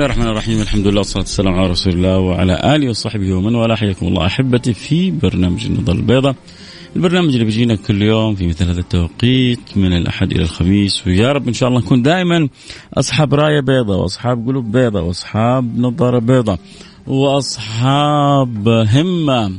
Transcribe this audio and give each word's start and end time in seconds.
الله 0.00 0.12
الرحمن 0.12 0.30
الرحيم 0.30 0.60
الحمد 0.60 0.86
لله 0.86 0.98
والصلاة 0.98 1.22
والسلام 1.22 1.54
على 1.54 1.70
رسول 1.70 1.92
الله 1.92 2.18
وعلى 2.18 2.76
آله 2.76 2.88
وصحبه 2.88 3.32
ومن 3.32 3.54
والاه 3.54 3.76
حياكم 3.76 4.06
الله 4.06 4.26
أحبتي 4.26 4.74
في 4.74 5.10
برنامج 5.10 5.66
النظر 5.66 5.92
البيضاء 5.92 6.34
البرنامج 6.96 7.32
اللي 7.32 7.44
بيجينا 7.44 7.74
كل 7.74 8.02
يوم 8.02 8.34
في 8.34 8.46
مثل 8.46 8.64
هذا 8.64 8.80
التوقيت 8.80 9.60
من 9.76 9.92
الأحد 9.92 10.32
إلى 10.32 10.42
الخميس 10.42 11.06
ويا 11.06 11.32
رب 11.32 11.48
إن 11.48 11.54
شاء 11.54 11.68
الله 11.68 11.80
نكون 11.80 12.02
دائما 12.02 12.48
أصحاب 12.94 13.34
راية 13.34 13.60
بيضاء 13.60 13.98
وأصحاب 13.98 14.46
قلوب 14.46 14.72
بيضاء 14.72 15.02
وأصحاب 15.02 15.78
نظارة 15.78 16.18
بيضاء 16.18 16.58
وأصحاب 17.06 18.68
همة 18.68 19.52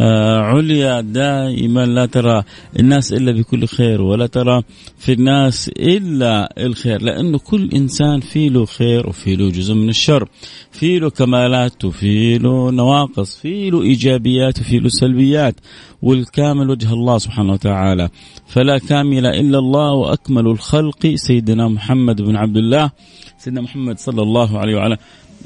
عليا 0.00 1.00
دائما 1.00 1.86
لا 1.86 2.06
ترى 2.06 2.42
الناس 2.78 3.12
إلا 3.12 3.32
بكل 3.32 3.66
خير 3.66 4.02
ولا 4.02 4.26
ترى 4.26 4.62
في 4.98 5.12
الناس 5.12 5.68
إلا 5.68 6.66
الخير 6.66 7.02
لأنه 7.02 7.38
كل 7.38 7.70
إنسان 7.74 8.20
في 8.20 8.48
له 8.48 8.64
خير 8.64 9.08
وفي 9.08 9.36
له 9.36 9.50
جزء 9.50 9.74
من 9.74 9.88
الشر 9.88 10.28
في 10.72 10.98
له 10.98 11.10
كمالات 11.10 11.84
وفي 11.84 12.38
له 12.38 12.70
نواقص 12.70 13.36
في 13.36 13.70
له 13.70 13.82
إيجابيات 13.82 14.60
وفي 14.60 14.78
له 14.78 14.88
سلبيات 14.88 15.54
والكامل 16.02 16.70
وجه 16.70 16.92
الله 16.92 17.18
سبحانه 17.18 17.52
وتعالى. 17.52 18.08
فلا 18.46 18.78
كامل 18.78 19.26
إلا 19.26 19.58
الله 19.58 19.92
وأكمل 19.92 20.46
الخلق 20.46 21.14
سيدنا 21.14 21.68
محمد 21.68 22.22
بن 22.22 22.36
عبد 22.36 22.56
الله 22.56 22.90
سيدنا 23.38 23.60
محمد 23.60 23.98
صلى 23.98 24.22
الله 24.22 24.58
عليه 24.58 24.76
وعلى 24.76 24.96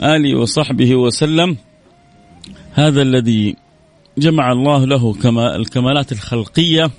آله 0.00 0.38
وصحبه 0.38 0.96
وسلم. 0.96 1.56
هذا 2.72 3.02
الذي 3.02 3.56
جمع 4.18 4.52
الله 4.52 4.84
له 4.84 5.12
كما 5.12 5.56
الكمالات 5.56 6.12
الخلقية 6.12 6.90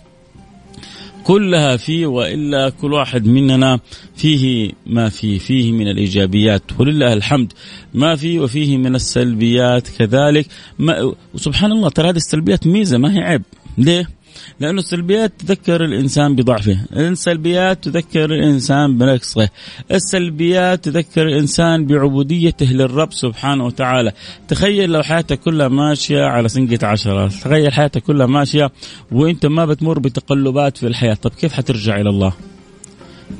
كلها 1.23 1.77
فيه 1.77 2.05
وإلا 2.07 2.69
كل 2.69 2.93
واحد 2.93 3.25
مننا 3.27 3.79
فيه 4.15 4.71
ما 4.85 5.09
فيه 5.09 5.39
فيه 5.39 5.71
من 5.71 5.87
الإيجابيات. 5.87 6.61
ولله 6.79 7.13
الحمد 7.13 7.53
ما 7.93 8.15
فيه 8.15 8.39
وفيه 8.39 8.77
من 8.77 8.95
السلبيات. 8.95 9.87
كذلك 9.87 10.47
ما 10.79 11.13
وسبحان 11.33 11.71
الله 11.71 11.89
ترى 11.89 12.09
هذه 12.09 12.15
السلبيات 12.15 12.67
ميزة 12.67 12.97
ما 12.97 13.13
هي 13.13 13.19
عيب. 13.19 13.41
ليه؟ 13.77 14.09
لأنه 14.59 14.79
السلبيات 14.79 15.31
تذكر 15.39 15.85
الإنسان 15.85 16.35
بضعفه. 16.35 16.77
السلبيات 16.93 17.83
تذكر 17.83 18.25
الإنسان 18.25 18.97
بنقصه. 18.97 19.49
السلبيات 19.91 20.85
تذكر 20.85 21.27
الإنسان 21.27 21.85
بعبوديته 21.85 22.65
للرب 22.65 23.13
سبحانه 23.13 23.65
وتعالى. 23.65 24.11
تخيل 24.47 24.89
لو 24.89 25.03
حياتك 25.03 25.39
كلها 25.39 25.67
ماشية 25.67 26.23
على 26.23 26.49
سنقة 26.49 26.87
عشرة. 26.87 27.27
تخيل 27.27 27.73
حياتك 27.73 28.03
كلها 28.03 28.27
ماشية 28.27 28.71
وإنت 29.11 29.45
ما 29.45 29.65
بتمر 29.65 29.99
بتقلبات 29.99 30.77
في 30.77 30.87
الحياة. 30.87 31.13
طب 31.13 31.31
كيف 31.31 31.53
حترجع 31.53 32.01
إلى 32.01 32.09
الله؟ 32.09 32.33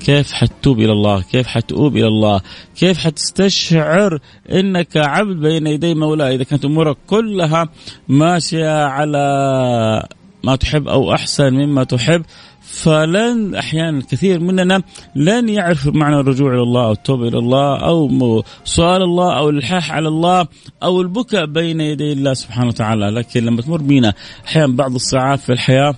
كيف 0.06 0.32
حتتوب 0.32 0.80
إلى 0.80 0.92
الله؟ 0.92 1.22
كيف 1.22 1.48
حتؤوب 1.48 1.98
إلى 1.98 2.08
الله؟ 2.08 2.42
كيف 2.76 2.98
حتستشعر 2.98 4.20
إنك 4.52 4.98
عبد 4.98 5.36
بين 5.36 5.68
يدي 5.68 5.96
مولاه 5.96 6.36
إذا 6.36 6.44
كانت 6.44 6.66
أمورك 6.66 6.98
كلها 7.08 7.70
ماشية 8.08 8.84
على 8.84 10.08
ما 10.44 10.56
تحب 10.56 10.88
أو 10.88 11.14
أحسن 11.14 11.54
مما 11.54 11.84
تحب 11.84 12.22
فلن 12.62 13.56
أحيانا 13.56 14.02
كثير 14.12 14.40
مننا 14.40 14.82
لن 15.16 15.50
يعرف 15.50 15.88
معنى 15.88 16.20
الرجوع 16.20 16.54
إلى 16.54 16.62
الله 16.62 16.86
أو 16.86 16.92
التوبة 16.92 17.28
إلى 17.28 17.38
الله 17.38 17.78
أو 17.78 18.44
سؤال 18.64 19.02
الله 19.02 19.38
أو 19.38 19.50
الإلحاح 19.50 19.92
على 19.92 20.08
الله 20.08 20.48
أو 20.84 21.02
البكاء 21.02 21.46
بين 21.46 21.82
يدي 21.82 22.14
الله 22.14 22.34
سبحانه 22.34 22.68
وتعالى، 22.68 23.10
لكن 23.10 23.46
لما 23.46 23.62
تمر 23.62 23.82
بينا 23.82 24.14
أحيانا 24.46 24.76
بعض 24.76 24.96
الساعات 24.96 25.40
في 25.40 25.52
الحياة 25.52 25.96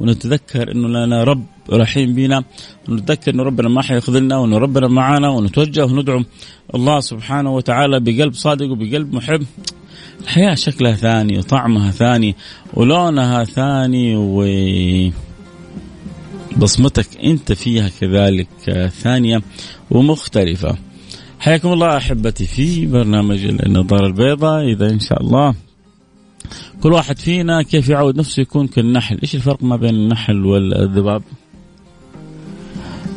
ونتذكر 0.00 0.72
إنه 0.72 0.88
لنا 0.88 1.24
رب 1.24 1.44
رحيم 1.72 2.14
بنا 2.14 2.44
ونتذكر 2.88 3.34
إنه 3.34 3.42
ربنا 3.42 3.68
ما 3.68 3.82
حيخذلنا 3.82 4.36
وإنه 4.36 4.58
ربنا 4.58 4.88
معنا 4.88 5.28
ونتوجه 5.28 5.84
وندعو 5.84 6.24
الله 6.74 7.00
سبحانه 7.00 7.54
وتعالى 7.54 8.00
بقلب 8.00 8.32
صادق 8.32 8.70
وبقلب 8.70 9.14
محب. 9.14 9.42
الحياة 10.20 10.54
شكلها 10.54 10.92
ثاني 10.92 11.38
وطعمها 11.38 11.90
ثاني 11.90 12.36
ولونها 12.74 13.44
ثاني 13.44 14.16
و 14.16 14.44
بصمتك 16.56 17.06
أنت 17.24 17.52
فيها 17.52 17.90
كذلك 18.00 18.48
ثانية 18.88 19.42
ومختلفة. 19.90 20.76
حياكم 21.38 21.72
الله 21.72 21.96
أحبتي 21.96 22.46
في 22.46 22.86
برنامج 22.86 23.44
النظارة 23.44 24.06
البيضاء. 24.06 24.72
إذا 24.72 24.90
إن 24.90 25.00
شاء 25.00 25.22
الله 25.22 25.54
كل 26.82 26.92
واحد 26.92 27.18
فينا 27.18 27.62
كيف 27.62 27.88
يعود 27.88 28.16
نفسه 28.16 28.40
يكون 28.40 28.66
كالنحل. 28.66 29.18
إيش 29.22 29.34
الفرق 29.34 29.62
ما 29.62 29.76
بين 29.76 29.94
النحل 29.94 30.46
والذباب؟ 30.46 31.22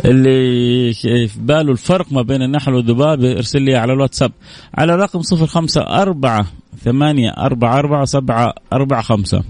اللي 0.06 0.94
في 0.94 1.40
باله 1.40 1.72
الفرق 1.72 2.12
ما 2.12 2.22
بين 2.22 2.42
النحل 2.42 2.74
والذباب؟ 2.74 3.24
ارسل 3.24 3.62
لي 3.62 3.76
على 3.76 3.94
الواتساب 3.94 4.32
على 4.76 4.96
رقم 4.96 5.22
صفر 5.22 5.48
خمسة 5.48 5.82
أربعة 5.82 6.46
ثمانية 6.84 7.30
أربعة 7.30 7.80
أربعة 7.80 8.06
سبعة 8.06 8.54
أربعة 8.74 9.02
خمسة. 9.02 9.44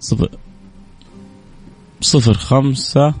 صفر 0.00 0.28
صفر 2.00 2.34
خمسة 2.34 3.14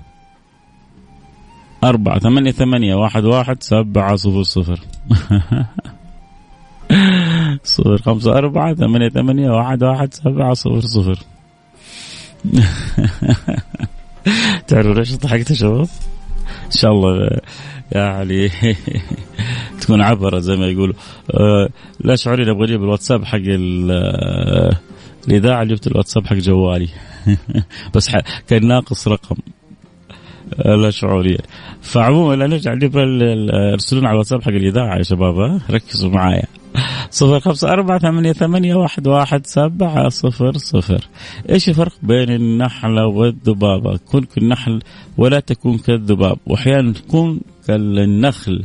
أربعة. 1.84 2.18
ثمانية 2.18 2.50
ثمانية 2.50 2.94
واحد 2.94 3.24
واحد 3.24 3.62
سبعة 3.62 4.16
صفر 4.16 4.42
صفر. 4.42 4.80
صفر 7.64 8.02
خمسة 8.02 8.38
أربعة. 8.38 8.74
ثمانية 8.74 9.08
ثمانية 9.08 9.50
واحد 9.50 9.82
واحد 9.82 10.14
سبعة 10.14 10.54
صفر 10.54 10.80
صفر. 10.80 11.18
تعرفوا 14.68 14.94
ليش 14.94 15.14
ضحكت 15.14 15.50
يا 15.50 15.54
شباب؟ 15.54 15.88
إن 16.66 16.70
شاء 16.70 16.90
الله 16.90 17.30
يعني 17.92 18.50
تكون 19.84 20.00
عبرة 20.00 20.38
زي 20.38 20.56
ما 20.56 20.66
يقولوا. 20.66 20.94
آه، 21.30 21.68
لا 22.00 22.16
شعوري 22.16 22.50
أبغى 22.50 22.64
أجيب 22.64 22.82
الواتساب 22.82 23.24
حق 23.24 23.38
آه، 23.90 24.76
الإذاعة 25.28 25.64
جبت 25.64 25.86
الواتساب 25.86 26.26
حق 26.26 26.36
جوالي. 26.36 26.88
بس 27.94 28.10
كان 28.48 28.66
ناقص 28.66 29.08
رقم. 29.08 29.36
آه، 30.54 30.74
لا 30.74 30.90
شعوريا 30.90 31.38
فعموما 31.82 32.34
لا 32.34 32.46
نرجع 32.46 32.74
نجيب 32.74 32.92
أرسلونا 32.96 34.08
على 34.08 34.14
الواتساب 34.14 34.42
حق 34.42 34.48
الإذاعة 34.48 34.96
يا 34.96 35.02
شباب 35.02 35.60
ركزوا 35.70 36.10
معايا. 36.10 36.46
صفر 37.10 37.40
خمسة 37.40 37.68
أربعة 37.68 37.98
ثمانية 37.98 38.32
ثمانية 38.32 38.74
واحد 38.74 39.08
واحد 39.08 39.46
سبعة 39.46 40.08
صفر 40.08 40.52
صفر. 40.56 41.08
إيش 41.50 41.68
الفرق 41.68 41.92
بين 42.02 42.30
النحلة 42.30 43.06
والذبابة؟ 43.06 43.96
كن 43.96 44.24
كالنحل 44.24 44.80
ولا 45.16 45.40
تكون 45.40 45.78
كالذباب. 45.78 46.38
وأحيانا 46.46 46.92
تكون 46.92 47.40
كالنخل. 47.66 48.64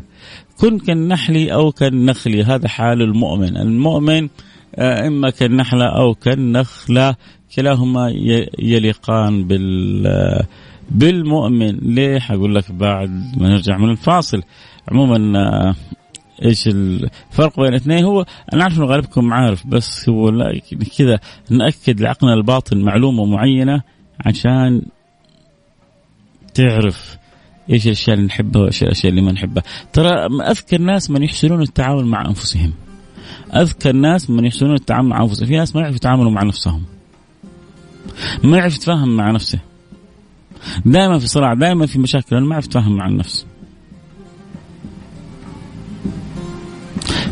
كن 0.60 0.80
كالنحل 0.80 1.50
أو 1.50 1.72
كالنخل. 1.72 2.42
هذا 2.42 2.68
حال 2.68 3.02
المؤمن. 3.02 3.58
المؤمن 3.58 4.30
آه، 4.76 5.08
إما 5.08 5.30
كالنحلة 5.30 5.86
أو 5.86 6.14
كالنخلة. 6.14 7.16
كلاهما 7.56 8.14
يليقان 8.60 9.48
بال 9.48 10.46
بالمؤمن. 10.92 11.78
ليه؟ 11.82 12.20
حقول 12.20 12.56
لك 12.56 12.72
بعد 12.72 13.10
ما 13.38 13.50
نرجع 13.50 13.78
من 13.78 13.90
الفاصل. 13.90 14.42
عموما 14.92 15.40
آه، 15.40 15.76
إيش 16.46 16.68
الفرق 16.68 17.60
بين 17.60 17.70
الاثنين 17.70 18.04
هو 18.04 18.26
أنا 18.54 18.64
عارف 18.64 18.78
إنه 18.78 18.86
غالبكم 18.86 19.34
عارف 19.34 19.68
بس 19.68 20.10
هو 20.10 20.32
كذا 20.98 21.20
نأكد 21.50 22.02
لعقلنا 22.02 22.34
الباطن 22.34 22.78
معلومة 22.78 23.26
معينة 23.26 23.82
عشان 24.26 24.82
تعرف 26.54 27.19
إيش 27.70 27.86
الأشياء 27.86 28.16
اللي 28.16 28.28
نحبها 28.28 28.62
وإيش 28.62 28.84
الأشياء 28.84 29.10
اللي 29.10 29.22
ما 29.22 29.32
نحبها. 29.32 29.64
ترى 29.94 30.10
أذكر 30.42 30.82
ناس 30.82 31.12
من 31.12 31.24
يحسنون 31.24 31.62
التعامل 31.62 32.06
مع 32.06 32.26
أنفسهم. 32.26 32.74
أذكر 33.56 33.92
ناس 33.92 34.30
من 34.30 34.46
يحسنون 34.46 34.74
التعامل 34.74 35.10
مع 35.10 35.22
أنفسهم. 35.22 35.48
في 35.48 35.58
ناس 35.58 35.76
ما 35.76 35.82
يعرفوا 35.82 35.96
يتعاملوا 35.96 36.32
مع 36.32 36.44
نفسهم. 36.44 36.84
ما 38.44 38.58
يعرف 38.58 38.76
يتفاهم 38.76 39.16
مع 39.16 39.32
نفسه. 39.32 39.60
دائما 40.86 41.20
في 41.20 41.28
صراع 41.28 41.54
دائما 41.54 41.86
في 41.86 42.00
مشاكل 42.00 42.40
ما 42.40 42.52
يعرف 42.52 42.66
يتفاهم 42.66 42.96
مع 42.96 43.08
النفس. 43.08 43.46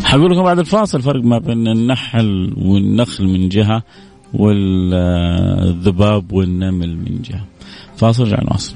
حقول 0.04 0.32
لكم 0.32 0.44
بعد 0.44 0.60
الفاصل 0.60 1.02
فرق 1.02 1.24
ما 1.24 1.40
بين 1.40 1.68
النحل 1.68 2.54
والنخل 2.58 3.28
من 3.28 3.50
جهة 3.50 3.84
والذباب 4.34 6.34
والنمل 6.34 6.98
من 6.98 7.22
جهة. 7.22 7.46
فاصل 7.98 8.24
رجع 8.24 8.44
نواصل 8.44 8.76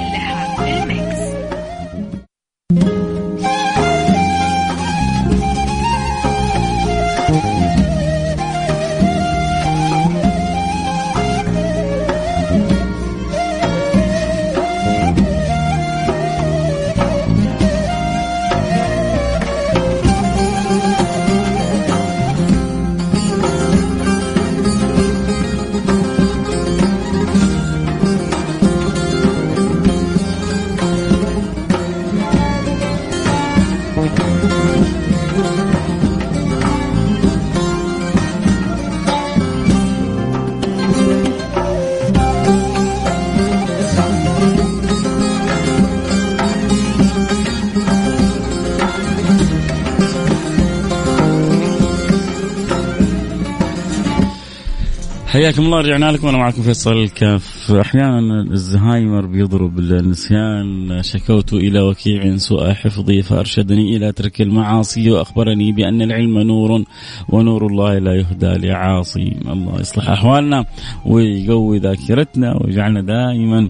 حياكم 55.31 55.65
الله 55.65 55.81
رجعنا 55.81 56.11
لكم. 56.11 56.27
وأنا 56.27 56.37
معكم 56.37 56.61
فيصل. 56.61 56.97
الكاف 56.97 57.71
أحيانا 57.71 58.41
الزهايمر 58.41 59.25
بيضرب 59.25 59.79
النسيان. 59.79 60.99
شكوت 61.03 61.53
إلى 61.53 61.81
وكيع 61.81 62.37
سوء 62.37 62.73
حفظي 62.73 63.21
فأرشدني 63.21 63.97
إلى 63.97 64.11
ترك 64.11 64.41
المعاصي 64.41 65.11
وأخبرني 65.11 65.71
بأن 65.71 66.01
العلم 66.01 66.39
نور 66.39 66.83
ونور 67.29 67.67
الله 67.67 67.97
لا 67.97 68.15
يهدى 68.15 68.67
لعاصي. 68.67 69.35
الله 69.45 69.79
يصلح 69.79 70.09
أحوالنا 70.09 70.65
ويقوي 71.05 71.79
ذاكرتنا 71.79 72.57
ويجعلنا 72.61 73.01
دائما 73.01 73.69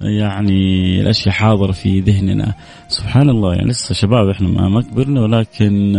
يعني 0.00 1.00
الاشياء 1.00 1.34
حاضره 1.34 1.72
في 1.72 2.00
ذهننا. 2.00 2.54
سبحان 2.88 3.30
الله 3.30 3.54
يعني 3.54 3.68
لسه 3.70 3.94
شباب 3.94 4.28
إحنا 4.28 4.68
ما 4.68 4.80
كبرنا 4.82 5.20
ولكن 5.20 5.92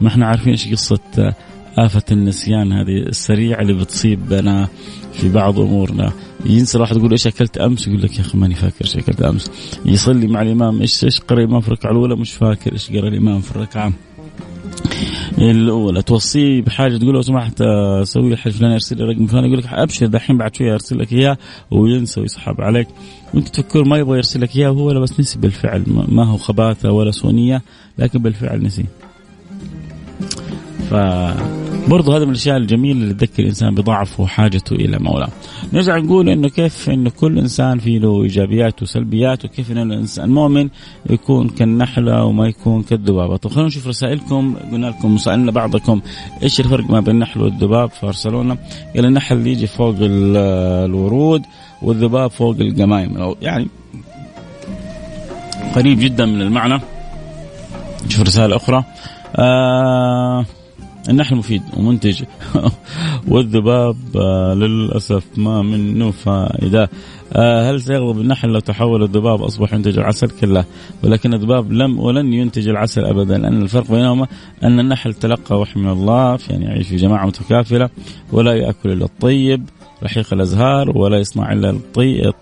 ما 0.00 0.08
إحنا 0.08 0.26
عارفين 0.26 0.52
إيش 0.52 0.68
قصة 0.68 1.34
آفة 1.78 2.02
النسيان 2.12 2.72
هذه 2.72 2.96
السريعة 2.96 3.60
اللي 3.60 3.72
بتصيبنا 3.72 4.68
في 5.12 5.28
بعض 5.28 5.60
أمورنا. 5.60 6.12
ينسى 6.46 6.76
الواحد 6.76 6.96
يقول 6.96 7.10
إيش 7.10 7.26
أكلت 7.26 7.58
أمس؟ 7.58 7.88
يقول 7.88 8.02
لك 8.02 8.16
يا 8.16 8.20
أخي 8.20 8.38
ماني 8.38 8.54
فاكر 8.54 8.84
إيش 8.84 8.96
أكلت 8.96 9.22
أمس. 9.22 9.50
يصلي 9.84 10.26
مع 10.26 10.42
الإمام 10.42 10.80
إيش 10.80 11.04
إيش 11.04 11.20
قرأ 11.20 11.38
الإمام 11.38 11.60
في 11.60 11.68
الركعة 11.68 11.90
الأولى؟ 11.90 12.16
مش 12.16 12.32
فاكر 12.32 12.72
إيش 12.72 12.90
قرأ 12.90 13.08
الإمام 13.08 13.40
في 13.40 13.50
الركعة 13.50 13.92
الأولى. 15.38 16.02
توصيه 16.02 16.62
بحاجة 16.62 16.96
تقول 16.96 17.14
لو 17.14 17.22
سمحت 17.22 17.62
سوي 18.02 18.30
لي 18.30 18.36
حاجة 18.36 18.52
فلان 18.52 18.72
أرسل 18.72 18.96
لي 18.96 19.04
رقم 19.04 19.26
فلان 19.26 19.44
يقول 19.44 19.58
لك 19.58 19.66
أبشر 19.66 20.06
دحين 20.06 20.38
بعد 20.38 20.56
شوية 20.56 20.72
أرسل 20.72 20.98
لك 20.98 21.12
إياه 21.12 21.38
وينسى 21.70 22.20
ويسحب 22.20 22.60
عليك. 22.60 22.88
وأنت 23.34 23.48
تفكر 23.48 23.84
ما 23.84 23.98
يبغى 23.98 24.16
يرسل 24.16 24.40
لك 24.40 24.56
إياه 24.56 24.70
وهو 24.70 25.00
بس 25.00 25.20
نسي 25.20 25.38
بالفعل. 25.38 25.84
ما 26.08 26.24
هو 26.24 26.36
خباثة 26.36 26.90
ولا 26.90 27.10
سونيه 27.10 27.62
لكن 27.98 28.18
بالفعل 28.18 28.62
نسي. 28.62 28.84
ف 30.90 30.94
برضو 31.88 32.12
هذا 32.12 32.24
من 32.24 32.30
الأشياء 32.30 32.56
الجميلة 32.56 33.00
اللي 33.00 33.14
تذكر 33.14 33.42
الإنسان 33.42 33.74
بضعفه 33.74 34.22
وحاجته 34.22 34.74
إلى 34.74 34.98
مولاه. 34.98 35.28
نرجع 35.72 35.96
نقول 35.96 36.28
إنه 36.28 36.48
كيف 36.48 36.90
إنه 36.90 37.10
كل 37.10 37.38
إنسان 37.38 37.78
فيه 37.78 37.98
له 37.98 38.22
ايجابيات 38.22 38.82
وسلبيات 38.82 39.44
وكيف 39.44 39.70
انه 39.70 39.82
الانسان 39.82 40.24
المؤمن 40.24 40.68
يكون 41.10 41.48
كالنحلة 41.48 42.24
وما 42.24 42.48
يكون 42.48 42.82
كالذبابة. 42.82 43.36
طيب 43.36 43.52
خلينا 43.52 43.68
نشوف 43.68 43.86
رسائلكم 43.86 44.56
قلنا 44.72 44.86
لكم 44.86 45.18
سالنا 45.18 45.52
بعضكم 45.52 46.00
إيش 46.42 46.60
الفرق 46.60 46.90
ما 46.90 47.00
بين 47.00 47.14
النحل 47.14 47.42
والذباب 47.42 47.90
فارسلونا 47.90 48.56
قال 48.94 49.04
النحل 49.04 49.46
يجي 49.46 49.66
فوق 49.66 49.96
الورود 50.00 51.42
والذباب 51.82 52.30
فوق 52.30 52.56
القمايم 52.60 53.34
يعني 53.42 53.68
قريب 55.74 55.98
جدا 55.98 56.26
من 56.26 56.42
المعنى. 56.42 56.80
نشوف 58.06 58.22
رسالة 58.22 58.56
أخرى. 58.56 58.84
آه 59.36 60.44
النحل 61.08 61.36
مفيد 61.36 61.62
ومنتج. 61.76 62.22
والذباب 63.28 63.96
آه 64.16 64.54
للأسف 64.54 65.24
ما 65.36 65.62
منه 65.62 66.10
فائدة. 66.10 66.90
آه 67.32 67.70
هل 67.70 67.80
سيغضب 67.80 68.20
النحل 68.20 68.48
لو 68.48 68.60
تحول 68.60 69.02
الذباب 69.02 69.42
أصبح 69.42 69.72
ينتج 69.72 69.98
العسل؟ 69.98 70.30
كلا 70.40 70.64
ولكن 71.04 71.34
الذباب 71.34 71.72
لم 71.72 72.00
ولن 72.00 72.32
ينتج 72.32 72.68
العسل 72.68 73.04
ابدا. 73.04 73.38
لأن 73.38 73.62
الفرق 73.62 73.90
بينهما 73.90 74.26
أن 74.64 74.80
النحل 74.80 75.14
تلقى 75.14 75.60
وحي 75.60 75.80
من 75.80 75.90
الله 75.90 76.38
يعني 76.50 76.64
يعيش 76.64 76.88
في 76.88 76.96
جماعة 76.96 77.26
متكافلة 77.26 77.90
ولا 78.32 78.54
يأكل 78.54 78.90
إلا 78.92 79.04
الطيب 79.04 79.68
رحيق 80.02 80.32
الأزهار 80.32 80.98
ولا 80.98 81.18
يصنع 81.18 81.52
إلا 81.52 81.78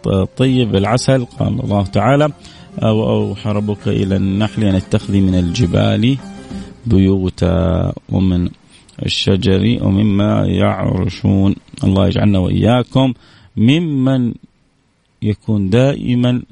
الطيب 0.06 0.76
العسل 0.76 1.24
قال 1.24 1.60
الله 1.64 1.82
تعالى. 1.82 2.28
وأوحى 2.82 3.50
ربك 3.50 3.88
إلى 3.88 4.16
النحل 4.16 4.64
أن 4.64 4.74
اتخذي 4.74 5.20
من 5.20 5.34
الجبال 5.34 6.16
بيوتا 6.86 7.92
ومن 8.08 8.48
الشجر 9.06 9.78
ومما 9.82 10.46
يعرشون. 10.46 11.54
الله 11.84 12.06
يجعلنا 12.06 12.38
وإياكم 12.38 13.12
ممن 13.56 14.34
يكون 15.22 15.70
دائما 15.70 16.42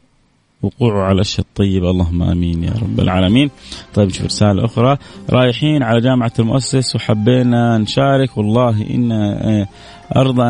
وقوعه 0.63 1.03
على 1.03 1.21
الشيء 1.21 1.45
الطيب 1.45 1.85
اللهم 1.85 2.23
آمين 2.23 2.65
يا 2.65 2.73
رب 2.83 3.01
العالمين. 3.01 3.51
طيب 3.95 4.07
نشوف 4.07 4.27
رسالة 4.27 4.65
أخرى. 4.65 4.99
رايحين 5.31 5.83
على 5.83 6.01
جامعة 6.01 6.33
المؤسس 6.39 6.97
وحبينا 6.97 7.79
نشارك. 7.79 8.37
والله 8.39 8.91
ان 8.91 9.13
أرضى 10.17 10.43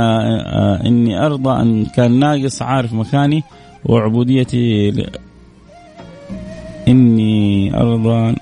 إني 0.88 1.26
أرضى 1.26 1.62
أن 1.62 1.84
كان 1.84 2.18
ناقص 2.18 2.62
عارف 2.62 2.92
مكاني 2.92 3.42
وعبوديتي. 3.84 4.92
إني 6.88 7.76
أرضى 7.76 8.34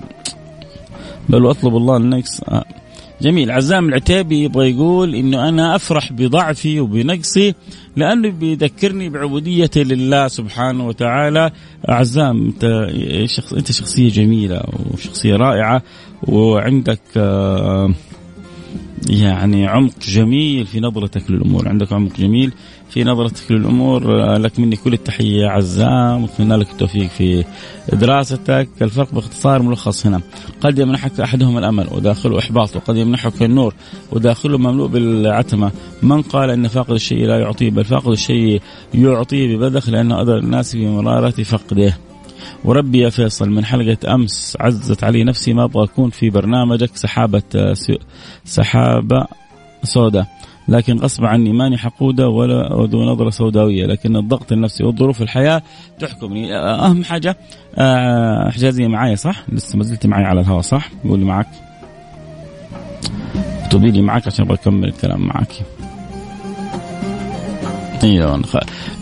بل 1.31 1.45
واطلب 1.45 1.77
الله 1.77 1.97
النقص. 1.97 2.41
آه. 2.49 2.65
جميل. 3.23 3.51
عزام 3.51 3.89
العتيبي 3.89 4.45
يبغى 4.45 4.71
يقول 4.71 5.15
إنه 5.15 5.49
أنا 5.49 5.77
أفرح 5.77 6.13
بضعفي 6.13 6.81
وبنقصي 6.81 7.55
لأنه 7.97 8.31
بيذكرني 8.31 9.09
بعبوديتي 9.09 9.85
لله 9.85 10.29
سبحانه 10.29 10.87
وتعالى. 10.87 11.51
عزام 11.89 12.47
أنت 12.47 12.89
شخص 13.25 13.53
أنت 13.53 13.73
شخصية 13.73 14.09
جميلة 14.09 14.63
وشخصية 14.93 15.37
رائعة 15.37 15.83
وعندك 16.23 17.01
آه 17.17 17.95
يعني 19.09 19.67
عمق 19.67 19.93
جميل 20.09 20.67
في 20.67 20.81
نظرتك 20.81 21.31
للأمور. 21.31 21.69
عندك 21.69 21.93
عمق 21.93 22.17
جميل 22.17 22.53
في 22.91 23.05
نظرتك 23.05 23.53
للأمور. 23.53 24.23
آه، 24.23 24.39
لك 24.39 24.61
مني 24.61 24.77
كل 24.77 24.93
التحية 24.93 25.47
عزام. 25.47 26.23
واتمنى 26.23 26.57
لك 26.57 26.71
التوفيق 26.71 27.09
في 27.09 27.45
دراستك. 27.93 28.69
الفرق 28.83 29.15
باختصار 29.15 29.63
ملخص 29.63 30.07
هنا. 30.07 30.21
قد 30.61 30.79
يمنحك 30.79 31.21
أحدهم 31.21 31.59
الأمل 31.59 31.89
وداخله 31.93 32.39
احباط 32.39 32.77
وقد 32.77 32.97
يمنحك 32.97 33.43
النور 33.43 33.75
وداخله 34.13 34.59
مملوء 34.59 34.89
بالعتمة. 34.89 35.73
من 36.03 36.23
قال 36.23 36.51
إن 36.51 36.69
فاقد 36.69 36.95
الشيء 36.95 37.27
لا 37.27 37.39
يعطيه 37.39 37.71
بل 37.71 37.85
فاقد 37.85 38.13
الشيء 38.13 38.63
يعطيه 38.95 39.57
ببذخ 39.57 39.89
لأنه 39.89 40.23
اذى 40.23 40.33
الناس 40.33 40.77
بمراره 40.77 41.43
فقده. 41.43 42.10
وربي 42.65 42.99
يا 42.99 43.11
فيصل 43.11 43.51
من 43.51 43.65
حلقة 43.65 44.15
أمس 44.15 44.57
عزت 44.61 45.05
علي 45.05 45.25
نفسي 45.25 45.53
ما 45.53 45.65
أبغى 45.65 45.85
أكون 45.85 46.11
في 46.11 46.31
برنامجك 46.31 46.97
سحابة 46.97 47.75
سحابة 48.45 49.27
سوداء. 49.83 50.27
لكن 50.69 50.99
غصب 50.99 51.25
عني 51.25 51.53
ماني 51.53 51.79
حقودة 51.79 52.29
ولا 52.29 52.87
ذو 52.87 53.05
نظرة 53.05 53.31
سوداوية 53.31 53.87
لكن 53.87 54.17
الضغط 54.17 54.53
النفسي 54.53 54.85
وظروف 54.85 55.23
الحياة 55.23 55.63
تحكمني. 56.01 56.57
أهم 56.57 57.05
حاجة 57.05 57.37
آه، 57.79 58.51
حجازية 58.51 58.87
معايا 58.87 59.15
صح؟ 59.15 59.43
لسه 59.49 59.79
ما 59.79 59.85
زلت 59.85 60.07
معي 60.07 60.25
على 60.25 60.41
الهواء 60.41 60.61
صح؟ 60.61 60.89
قولي 61.05 61.25
معك 61.25 61.49
اكتبي 63.71 63.91
لي 63.91 64.03
معك 64.03 64.27
عشان 64.27 64.45
بكمل 64.45 64.89
الكلام 64.89 65.27
معك 65.27 65.53
أيوه 68.03 68.43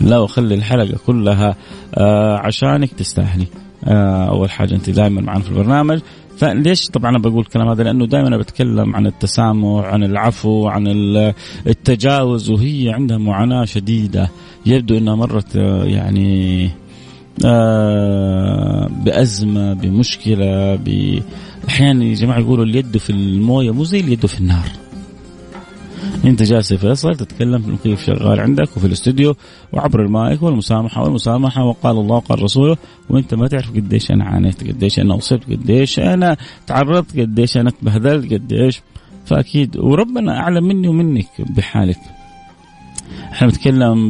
لا 0.01 0.17
وخلي 0.17 0.55
الحلقة 0.55 0.97
كلها 1.07 1.55
آه 1.95 2.37
عشانك 2.37 2.91
تستاهلي. 2.93 3.47
آه 3.87 4.29
أول 4.29 4.51
حاجة 4.51 4.75
أنت 4.75 4.89
دائما 4.89 5.21
معنا 5.21 5.39
في 5.39 5.49
البرنامج. 5.49 5.99
فليش 6.37 6.87
طبعا 6.87 7.11
أنا 7.11 7.19
بقول 7.19 7.39
الكلام 7.39 7.67
هذا؟ 7.67 7.83
لأنه 7.83 8.05
دائما 8.05 8.37
بتكلم 8.37 8.95
عن 8.95 9.07
التسامح 9.07 9.85
عن 9.85 10.03
العفو 10.03 10.67
عن 10.67 10.87
التجاوز 11.67 12.49
وهي 12.49 12.89
عندها 12.89 13.17
معاناة 13.17 13.65
شديدة. 13.65 14.29
يبدو 14.65 14.97
إنها 14.97 15.15
مرت 15.15 15.55
آه، 15.55 15.83
يعني 15.83 16.69
آه 17.45 18.87
بأزمة 19.05 19.73
بمشكلة. 19.73 20.79
أحيانا 21.69 22.05
يا 22.05 22.13
جماعة 22.13 22.39
يقولوا 22.39 22.65
اليد 22.65 22.97
في 22.97 23.09
الموية 23.09 23.71
مو 23.71 23.83
زي 23.83 23.99
اليد 23.99 24.25
في 24.25 24.39
النار. 24.39 24.69
انت 26.25 26.43
جالس 26.43 26.73
فيصل 26.73 27.15
تتكلم 27.15 27.61
في 27.61 27.67
المكيف 27.67 28.05
شغال 28.05 28.39
عندك 28.39 28.77
وفي 28.77 28.87
الاستوديو 28.87 29.35
وعبر 29.73 30.01
المايك 30.01 30.43
والمسامحة 30.43 31.03
والمسامحة 31.03 31.65
وقال 31.65 31.97
الله 31.97 32.15
وقال 32.15 32.43
رسوله. 32.43 32.77
وانت 33.09 33.33
ما 33.33 33.47
تعرف 33.47 33.71
قديش 33.71 34.11
أنا 34.11 34.25
عانيت 34.25 34.67
قديش 34.67 34.99
أنا 34.99 35.17
اصبت 35.17 35.43
قديش 35.51 35.99
أنا 35.99 36.37
تعرضت 36.67 37.19
قديش 37.19 37.57
أنا 37.57 37.69
تبهدلت 37.69 38.33
قديش. 38.33 38.81
فأكيد 39.25 39.77
وربنا 39.77 40.39
أعلم 40.39 40.63
مني 40.63 40.87
ومنك 40.87 41.29
بحالك. 41.39 41.99
إحنا 43.31 43.47
بنتكلم 43.47 44.09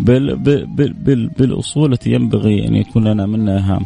بال 0.00 0.36
بال 0.36 0.92
بال 0.92 1.28
بالأصول 1.28 1.92
التي 1.92 2.10
ينبغي 2.10 2.68
أن 2.68 2.74
يكون 2.74 3.08
لنا 3.08 3.26
منها 3.26 3.80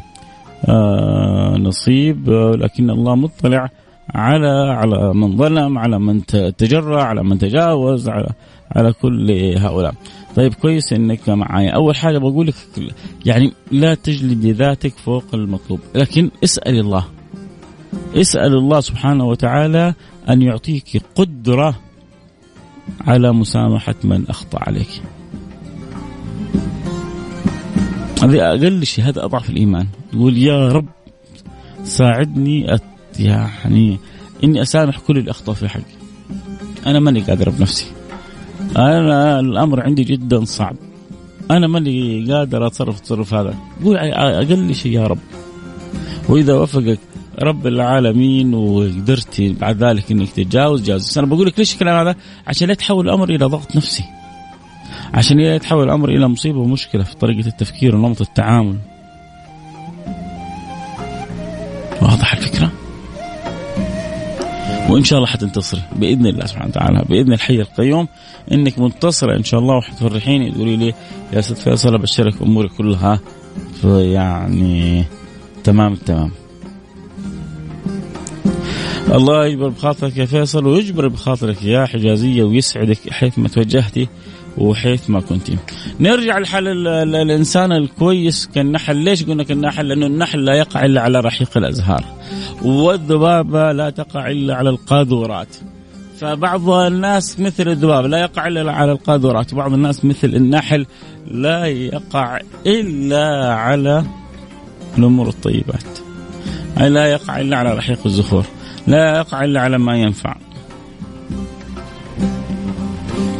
آه 0.64 1.56
نصيب 1.56 2.30
لكن 2.30 2.90
الله 2.90 3.14
مطلع 3.14 3.70
على 4.14 4.48
على 4.48 5.14
من 5.14 5.36
ظلم 5.36 5.78
على 5.78 5.98
من 5.98 6.26
تجرع 6.56 7.02
على 7.02 7.22
من 7.22 7.38
تجاوز 7.38 8.08
على 8.08 8.28
على 8.76 8.92
كل 8.92 9.30
هؤلاء. 9.58 9.94
طيب 10.36 10.54
كويس 10.54 10.92
إنك 10.92 11.28
معايا. 11.28 11.70
أول 11.70 11.96
حاجة 11.96 12.18
بقول 12.18 12.46
لك 12.46 12.54
يعني 13.26 13.52
لا 13.70 13.94
تجلدي 13.94 14.52
ذاتك 14.52 14.92
فوق 14.92 15.24
المطلوب. 15.34 15.80
لكن 15.94 16.30
اسأل 16.44 16.78
الله. 16.78 17.04
اسأل 18.14 18.54
الله 18.54 18.80
سبحانه 18.80 19.24
وتعالى 19.24 19.94
أن 20.28 20.42
يعطيك 20.42 21.02
قدرة 21.14 21.74
على 23.00 23.32
مسامحة 23.32 23.94
من 24.04 24.24
أخطأ 24.28 24.58
عليك. 24.62 25.02
هذه 28.22 28.48
أقل 28.48 28.86
شيء 28.86 29.04
هذا 29.04 29.24
أضعف 29.24 29.50
الإيمان. 29.50 29.86
تقول 30.12 30.38
يا 30.38 30.68
رب 30.68 30.86
ساعدني 31.84 32.74
يعني 33.18 33.98
إني 34.44 34.62
أسامح 34.62 34.98
كل 34.98 35.18
اللي 35.18 35.30
اخطا 35.30 35.52
في 35.52 35.68
حقي 35.68 35.82
أنا 36.86 37.00
ماني 37.00 37.20
قادر 37.20 37.50
بنفسي 37.50 37.86
أنا 38.76 39.40
الأمر 39.40 39.80
عندي 39.80 40.04
جدا 40.04 40.44
صعب 40.44 40.76
أنا 41.50 41.66
ماني 41.66 42.24
قادر 42.32 42.66
أتصرف 42.66 42.96
التصرف 42.96 43.34
هذا 43.34 43.54
قول 43.84 43.96
أقل 43.96 44.74
شيء 44.74 44.92
يا 44.92 45.06
رب 45.06 45.18
وإذا 46.28 46.54
وفقك 46.54 46.98
رب 47.42 47.66
العالمين 47.66 48.54
وقدرتي 48.54 49.52
بعد 49.52 49.84
ذلك 49.84 50.12
إنك 50.12 50.30
تتجاوز 50.30 50.82
جاوز 50.82 51.18
أنا 51.18 51.26
بقول 51.26 51.46
لك 51.46 51.58
ليش 51.58 51.74
الكلام 51.74 51.96
هذا؟ 51.96 52.16
عشان 52.46 52.66
لا 52.66 52.72
يتحول 52.72 53.08
الأمر 53.08 53.30
إلى 53.30 53.44
ضغط 53.44 53.76
نفسي. 53.76 54.04
عشان 55.14 55.36
لا 55.40 55.54
يتحول 55.54 55.84
الأمر 55.84 56.08
إلى 56.08 56.28
مصيبة 56.28 56.58
ومشكلة 56.58 57.02
في 57.02 57.16
طريقة 57.16 57.46
التفكير 57.46 57.96
ونمط 57.96 58.20
التعامل. 58.20 58.78
واضح 62.02 62.32
الفكرة؟ 62.32 62.72
وإن 64.90 65.04
شاء 65.04 65.18
الله 65.18 65.28
حتنتصري 65.30 65.82
بإذن 65.96 66.26
الله 66.26 66.46
سبحانه 66.46 66.68
وتعالى. 66.68 67.04
بإذن 67.08 67.32
الحي 67.32 67.54
القيوم 67.54 68.08
إنك 68.52 68.78
منتصرة 68.78 69.36
إن 69.36 69.44
شاء 69.44 69.60
الله 69.60 69.76
وحتفرحيني 69.76 70.50
تقولي 70.50 70.76
لي 70.76 70.94
يا 71.32 71.40
ست 71.40 71.58
فيصل 71.58 71.94
أبشرك 71.94 72.42
اموري 72.42 72.68
كلها. 72.68 73.20
يعني 73.84 75.04
تمام 75.64 75.92
التمام. 75.92 76.30
الله 79.12 79.46
يجبر 79.46 79.68
بخاطرك 79.68 80.16
يا 80.16 80.24
فيصل 80.24 80.66
ويجبر 80.66 81.08
بخاطرك 81.08 81.62
يا 81.62 81.86
حجازية 81.86 82.42
ويسعدك 82.42 83.10
حيث 83.10 83.38
ما 83.38 83.48
توجهتي 83.48 84.08
وحيث 84.58 85.10
ما 85.10 85.20
كنت 85.20 85.50
نرجع 86.00 86.38
لحال 86.38 86.88
الإنسان 86.88 87.72
الكويس 87.72 88.46
كالنحل. 88.54 88.96
ليش 88.96 89.24
قلنا 89.24 89.44
كالنحل؟ 89.44 89.88
لأنه 89.88 90.06
النحل 90.06 90.44
لا 90.44 90.54
يقع 90.54 90.84
إلا 90.84 91.00
على 91.00 91.20
رحيق 91.20 91.56
الأزهار. 91.56 92.04
والذبابة 92.62 93.72
لا 93.72 93.90
تقع 93.90 94.30
إلا 94.30 94.54
على 94.54 94.70
القاذورات. 94.70 95.56
فبعض 96.20 96.70
الناس 96.70 97.40
مثل 97.40 97.68
الذباب 97.68 98.06
لا 98.06 98.18
يقع 98.18 98.46
إلا 98.46 98.72
على 98.72 98.92
القاذورات 98.92 99.52
وبعض 99.52 99.72
الناس 99.72 100.04
مثل 100.04 100.28
النحل 100.28 100.86
لا 101.26 101.66
يقع 101.66 102.40
إلا 102.66 103.54
على 103.54 104.04
الأمور 104.98 105.28
الطيبات. 105.28 105.98
لا 106.76 107.06
يقع 107.06 107.40
إلا 107.40 107.56
على 107.56 107.74
رحيق 107.74 107.98
الزخور 108.06 108.44
لا 108.86 109.18
يقع 109.18 109.44
إلا 109.44 109.60
على 109.60 109.78
ما 109.78 109.96
ينفع. 109.96 110.36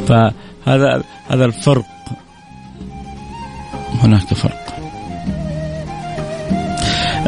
فهذا 0.07 1.03
هذا 1.29 1.45
الفرق. 1.45 1.85
هناك 4.03 4.35
فرق. 4.35 4.70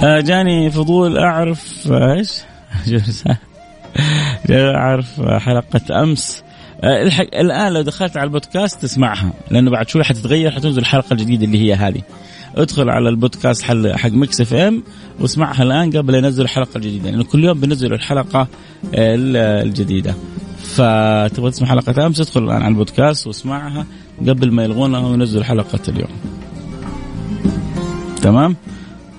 جاني 0.03 0.71
فضول 0.71 1.19
أعرف 1.19 1.93
إيش؟ 1.93 2.41
أعرف 4.51 5.21
حلقة 5.21 6.03
أمس. 6.03 6.43
آه، 6.85 7.03
الآن 7.21 7.73
لو 7.73 7.83
دخلت 7.83 8.17
على 8.17 8.27
البودكاست 8.27 8.83
تسمعها 8.83 9.33
لأنه 9.51 9.71
بعد 9.71 9.89
شوي 9.89 10.05
حتتغير 10.05 10.51
حتنزل 10.51 10.81
الحلقة 10.81 11.13
الجديدة 11.13 11.45
اللي 11.45 11.59
هي 11.59 11.75
هذه. 11.75 12.03
ادخل 12.57 12.91
على 12.91 13.09
البودكاست 13.09 13.63
حق 13.97 14.11
Mix 14.11 14.41
FM 14.41 14.83
واسمعها 15.21 15.63
الآن 15.63 15.91
قبل 15.91 16.15
ينزل 16.15 16.43
الحلقة 16.43 16.77
الجديدة 16.77 17.11
لأنه 17.11 17.25
كل 17.25 17.45
يوم 17.45 17.61
بنزل 17.61 17.93
الحلقة 17.93 18.49
الجديدة. 18.95 20.15
فتبغى 20.63 21.51
تسمع 21.51 21.69
حلقة 21.69 22.07
أمس 22.07 22.21
ادخل 22.21 22.45
الآن 22.45 22.63
على 22.63 22.69
البودكاست 22.69 23.27
واسمعها 23.27 23.87
قبل 24.21 24.53
ما 24.53 24.65
يلغونها 24.65 25.01
وينزل 25.01 25.45
حلقة 25.45 25.81
اليوم. 25.89 26.11
تمام؟ 28.23 28.57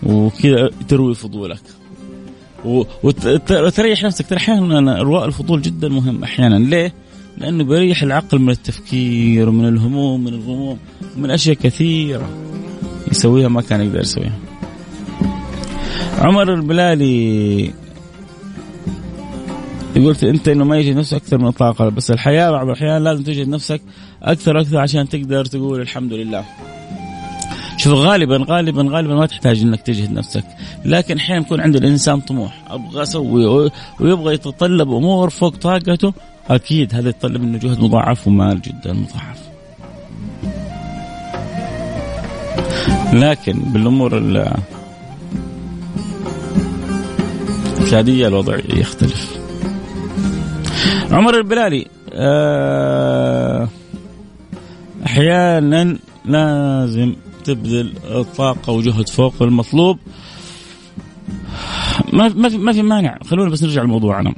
وكذا 0.06 0.70
تروي 0.88 1.16
فضولك 1.16 1.62
وتريح 3.50 4.04
نفسك 4.04 4.28
ترى 4.28 4.38
أحيانا 4.38 5.00
ارواء 5.02 5.26
الفضول 5.26 5.62
جدا 5.62 5.90
مهم 5.90 6.24
أحيانا 6.24 6.56
ليه؟ 6.56 6.94
لأنه 7.38 7.64
بيريح 7.64 8.04
العقل 8.04 8.40
من 8.40 8.50
التفكير 8.50 9.50
ومن 9.50 9.68
الهموم 9.68 10.24
من 10.24 10.34
الغموم 10.34 10.78
من 11.18 11.32
أشياء 11.32 11.56
كثيرة 11.56 12.30
يسويها 13.12 13.48
ما 13.48 13.62
كان 13.62 13.82
يقدر 13.82 14.00
يسويها. 14.00 14.40
عمر 16.20 16.54
البلالي 16.54 17.74
قلت 19.96 20.24
أنت 20.24 20.48
إنه 20.48 20.66
ما 20.66 20.78
يجد 20.78 20.96
نفسك 20.96 21.18
أكثر 21.18 21.38
من 21.38 21.48
الطاقة 21.48 21.90
بس 21.90 22.12
الحياة 22.12 22.52
بعض 22.52 22.66
الأحيان 22.68 23.04
لازم 23.04 23.24
تجد 23.24 23.48
نفسك 23.48 23.82
أكثر 24.24 24.60
أكثر 24.62 24.78
عشان 24.78 25.10
تقدر 25.10 25.46
تقول 25.46 25.82
الحمد 25.82 26.14
لله. 26.14 26.46
شوف 27.84 27.94
غالبا 27.94 28.46
غالبا 28.48 28.88
غالبا 28.90 29.16
ما 29.16 29.26
تحتاج 29.26 29.62
إنك 29.62 29.82
تجهد 29.82 30.14
نفسك. 30.14 30.44
لكن 30.86 31.18
أحيانا 31.18 31.42
يكون 31.42 31.62
عند 31.62 31.76
الإنسان 31.76 32.20
طموح 32.20 32.64
أبغى 32.68 33.04
أسوي 33.04 33.72
ويبغى 34.00 34.34
يتطلب 34.34 34.92
أمور 34.94 35.30
فوق 35.30 35.56
طاقته 35.56 36.14
أكيد 36.50 36.96
هذا 36.96 37.10
يتطلب 37.10 37.42
منه 37.42 37.58
جهد 37.58 37.80
مضاعف 37.80 38.28
ومال 38.28 38.62
جدا 38.62 38.94
مضاعف. 38.94 39.44
لكن 43.14 43.54
بالأمور 43.54 44.18
العادية 47.82 48.28
الوضع 48.28 48.58
يختلف. 48.70 49.38
عمر 51.12 51.38
البلالي 51.38 51.88
آه، 52.14 53.68
أحيانا 55.06 55.98
لازم 56.26 57.16
تبذل 57.44 57.94
طاقه 58.38 58.74
وجهد 58.74 59.10
فوق 59.10 59.34
المطلوب. 59.42 59.98
ما 62.14 62.28
ما 62.36 62.50
في 62.50 62.58
ما 62.58 62.72
في 62.72 62.82
مانع. 62.82 63.18
خلونا 63.26 63.50
بس 63.50 63.64
نرجع 63.64 63.84
لموضوعنا. 63.84 64.34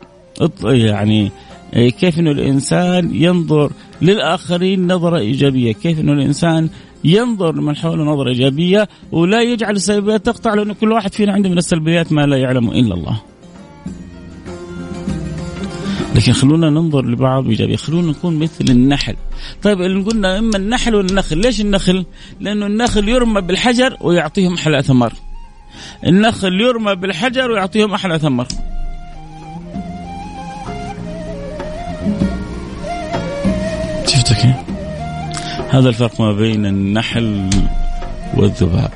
يعني 0.63 1.31
كيف 1.73 2.19
إنه 2.19 2.31
الإنسان 2.31 3.15
ينظر 3.15 3.71
للآخرين 4.01 4.93
نظرة 4.93 5.17
إيجابية، 5.17 5.71
كيف 5.71 5.99
إنه 5.99 6.13
الإنسان 6.13 6.69
ينظر 7.03 7.55
لمن 7.55 7.75
حوله 7.75 8.03
نظرة 8.03 8.29
إيجابية 8.29 8.87
ولا 9.11 9.41
يجعل 9.41 9.75
السلبيات 9.75 10.25
تقطع؟ 10.25 10.53
لأنه 10.53 10.73
كل 10.73 10.91
واحد 10.91 11.13
فينا 11.13 11.33
عنده 11.33 11.49
من 11.49 11.57
السلبيات 11.57 12.13
ما 12.13 12.25
لا 12.25 12.37
يعلم 12.37 12.71
إلا 12.71 12.93
الله. 12.93 13.21
لكن 16.15 16.33
خلونا 16.33 16.69
ننظر 16.69 17.05
لبعض 17.05 17.47
إيجابية، 17.47 17.75
خلونا 17.75 18.11
نكون 18.11 18.39
مثل 18.39 18.65
النحل. 18.69 19.15
طيب 19.63 19.81
اللي 19.81 20.03
قلنا 20.03 20.39
إما 20.39 20.57
النحل 20.57 20.95
والنخل، 20.95 21.37
ليش 21.37 21.61
النخل؟ 21.61 22.05
لأنه 22.39 22.65
النخل 22.65 23.09
يرمى 23.09 23.41
بالحجر 23.41 23.97
ويعطيهم 24.01 24.53
أحلى 24.53 24.83
ثمر. 24.83 25.13
النخل 26.05 26.61
يرمى 26.61 26.95
بالحجر 26.95 27.51
ويعطيهم 27.51 27.93
أحلى 27.93 28.19
ثمر. 28.19 28.47
شفتك 34.07 34.55
هذا 35.69 35.89
الفرق 35.89 36.21
ما 36.21 36.31
بين 36.31 36.65
النحل 36.65 37.49
والذباب. 38.37 38.91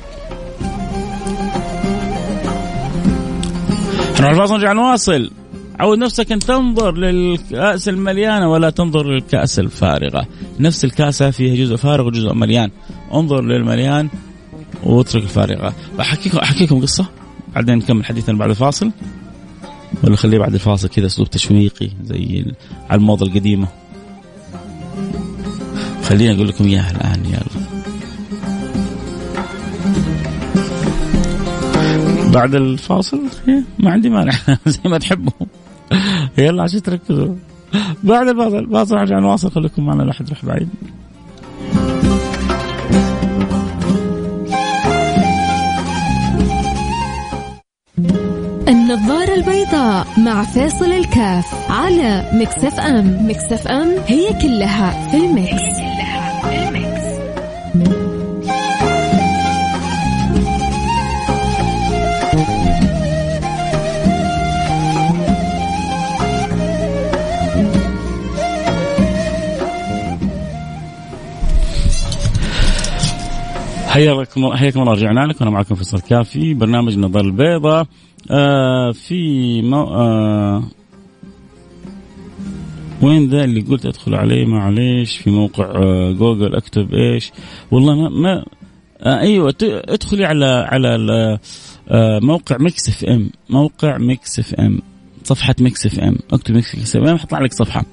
نروح 4.20 4.30
الفاصل 4.30 4.54
نرجع 4.54 4.72
نواصل 4.72 5.30
عود 5.80 5.98
نفسك 5.98 6.32
أن 6.32 6.38
تنظر 6.38 6.96
للكأس 6.96 7.88
المليانة 7.88 8.50
ولا 8.50 8.70
تنظر 8.70 9.06
للكأس 9.06 9.58
الفارغة. 9.58 10.26
نفس 10.60 10.84
الكأسة 10.84 11.30
فيها 11.30 11.54
جزء 11.54 11.76
فارغ 11.76 12.06
وجزء 12.06 12.34
مليان. 12.34 12.70
انظر 13.14 13.44
للمليان 13.44 14.08
واترك 14.84 15.22
الفارغة. 15.22 15.74
احكيكم 16.00 16.38
أحكيكم 16.38 16.80
قصة. 16.80 17.06
بعدين 17.54 17.74
نكمل 17.74 18.04
حديثنا 18.04 18.38
بعد 18.38 18.50
الفاصل. 18.50 18.90
ولا 20.04 20.16
خليه 20.16 20.38
بعد 20.38 20.54
الفاصل 20.54 20.88
كذا 20.88 21.06
أسلوب 21.06 21.30
تشويقي 21.30 21.90
زي 22.04 22.44
على 22.90 22.98
الموضة 22.98 23.26
القديمة. 23.26 23.68
خليني 26.02 26.34
أقول 26.36 26.48
لكم 26.48 26.64
إياها 26.64 26.90
الآن 26.90 27.24
يلا. 27.24 27.80
بعد 32.32 32.54
الفاصل 32.54 33.20
ما 33.78 33.90
عندي 33.90 34.08
مانع. 34.10 34.32
زي 34.66 34.80
ما 34.84 34.98
تحبوا. 34.98 35.46
يلا 36.38 36.62
عشان 36.62 36.82
تركزوا. 36.82 37.34
بعد 38.04 38.28
الفاصل 38.28 38.70
فاصل 38.70 38.96
عشان 38.96 39.20
نواصل 39.20 39.50
خليكم 39.50 39.86
معنا 39.86 40.02
لا 40.02 40.12
حد 40.12 40.28
يروح 40.28 40.44
بعيد. 40.44 40.68
النظارة 48.68 49.34
البيضاء 49.34 50.06
مع 50.18 50.42
فيصل 50.42 50.92
الكافي 50.92 51.70
على 51.70 52.30
Mix 52.34 52.80
FM. 52.80 53.28
Mix 53.30 53.68
FM 53.68 53.88
هي 54.06 54.32
كلها 54.42 55.10
في 55.10 55.16
ال 55.16 55.27
mix, 55.27 55.69
حياكم 73.90 74.52
حياكم 74.56 74.80
الله. 74.80 74.92
رجعنا 74.92 75.20
لكم. 75.20 75.38
أنا 75.44 75.50
معكم 75.50 75.74
فيصل 75.74 76.00
كافي. 76.00 76.54
برنامج 76.54 76.92
النظاره 76.92 77.24
البيضاء 77.26 77.86
آه 78.30 78.92
في 78.92 79.62
مو 79.62 79.82
آه 79.82 80.62
وين 83.02 83.28
ذا 83.30 83.44
اللي 83.44 83.60
قلت 83.60 83.86
أدخل 83.86 84.14
عليه؟ 84.14 84.46
معليش. 84.46 85.16
في 85.16 85.30
موقع 85.30 85.64
آه 85.64 86.12
جوجل. 86.12 86.54
أكتب 86.54 86.94
إيش. 86.94 87.32
والله 87.70 87.94
ما, 87.94 88.08
ما 88.08 88.44
آه 89.00 89.20
أيوه. 89.20 89.54
ادخلي 89.62 90.24
على 90.24 90.46
على 90.46 91.38
آه 91.88 92.18
موقع 92.22 92.56
Mix 92.60 92.88
FM. 92.88 93.30
موقع 93.50 93.98
Mix 93.98 94.38
FM. 94.38 94.82
صفحة 95.24 95.54
Mix 95.60 95.86
FM 95.86 96.16
اكتب 96.32 96.54
Mix 96.54 96.96
FM 96.96 97.18
حيطلع 97.18 97.40
لك 97.40 97.52
صفحة. 97.52 97.84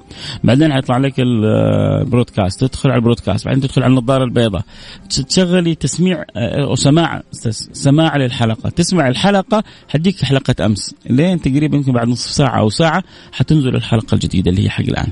بعدين 0.43 0.74
حيطلع 0.74 0.98
لك 0.98 1.13
ال 1.20 1.34
broadcast 1.34 2.63
تدخل 2.63 2.89
على 2.89 2.98
ال 2.98 3.02
broadcast 3.02 3.46
بعدين 3.46 3.62
تدخل 3.62 3.84
على 3.84 3.89
النظارة 3.91 4.24
البيضاء. 4.24 4.63
تشغلي 5.10 5.75
تسميع 5.75 6.24
أو 6.36 6.75
سماع 6.75 7.24
سماع 7.72 8.17
للحلقة. 8.17 8.69
تسمع 8.69 9.07
الحلقة 9.07 9.63
حديك 9.89 10.25
حلقة 10.25 10.65
أمس. 10.65 10.96
لين 11.10 11.41
تقريبا 11.41 11.77
يمكن 11.77 11.91
بعد 11.91 12.07
نصف 12.07 12.31
ساعة 12.31 12.60
أو 12.60 12.69
ساعة 12.69 13.03
حتنزل 13.31 13.75
الحلقة 13.75 14.15
الجديدة 14.15 14.51
اللي 14.51 14.65
هي 14.65 14.69
حق 14.69 14.84
الآن. 14.84 15.07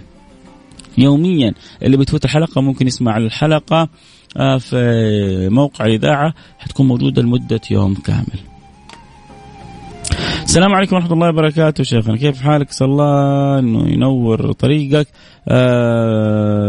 يوميا 0.97 1.53
اللي 1.83 1.97
بتفوت 1.97 2.25
الحلقة 2.25 2.61
ممكن 2.61 2.87
يسمع 2.87 3.17
الحلقة 3.17 3.89
آه، 4.37 4.57
في 4.57 5.49
موقع 5.51 5.85
الإذاعة. 5.85 6.33
حتكون 6.59 6.87
موجودة 6.87 7.21
لمدة 7.21 7.61
يوم 7.71 7.93
كامل. 7.93 8.54
السلام 10.55 10.75
عليكم 10.75 10.95
ورحمة 10.95 11.13
الله 11.13 11.29
وبركاته 11.29 11.83
شيخنا 11.83 12.17
كيف 12.17 12.41
حالك؟ 12.41 12.71
صلى 12.71 12.85
الله 12.85 13.59
إنه 13.59 13.89
ينور 13.89 14.51
طريقك 14.51 15.07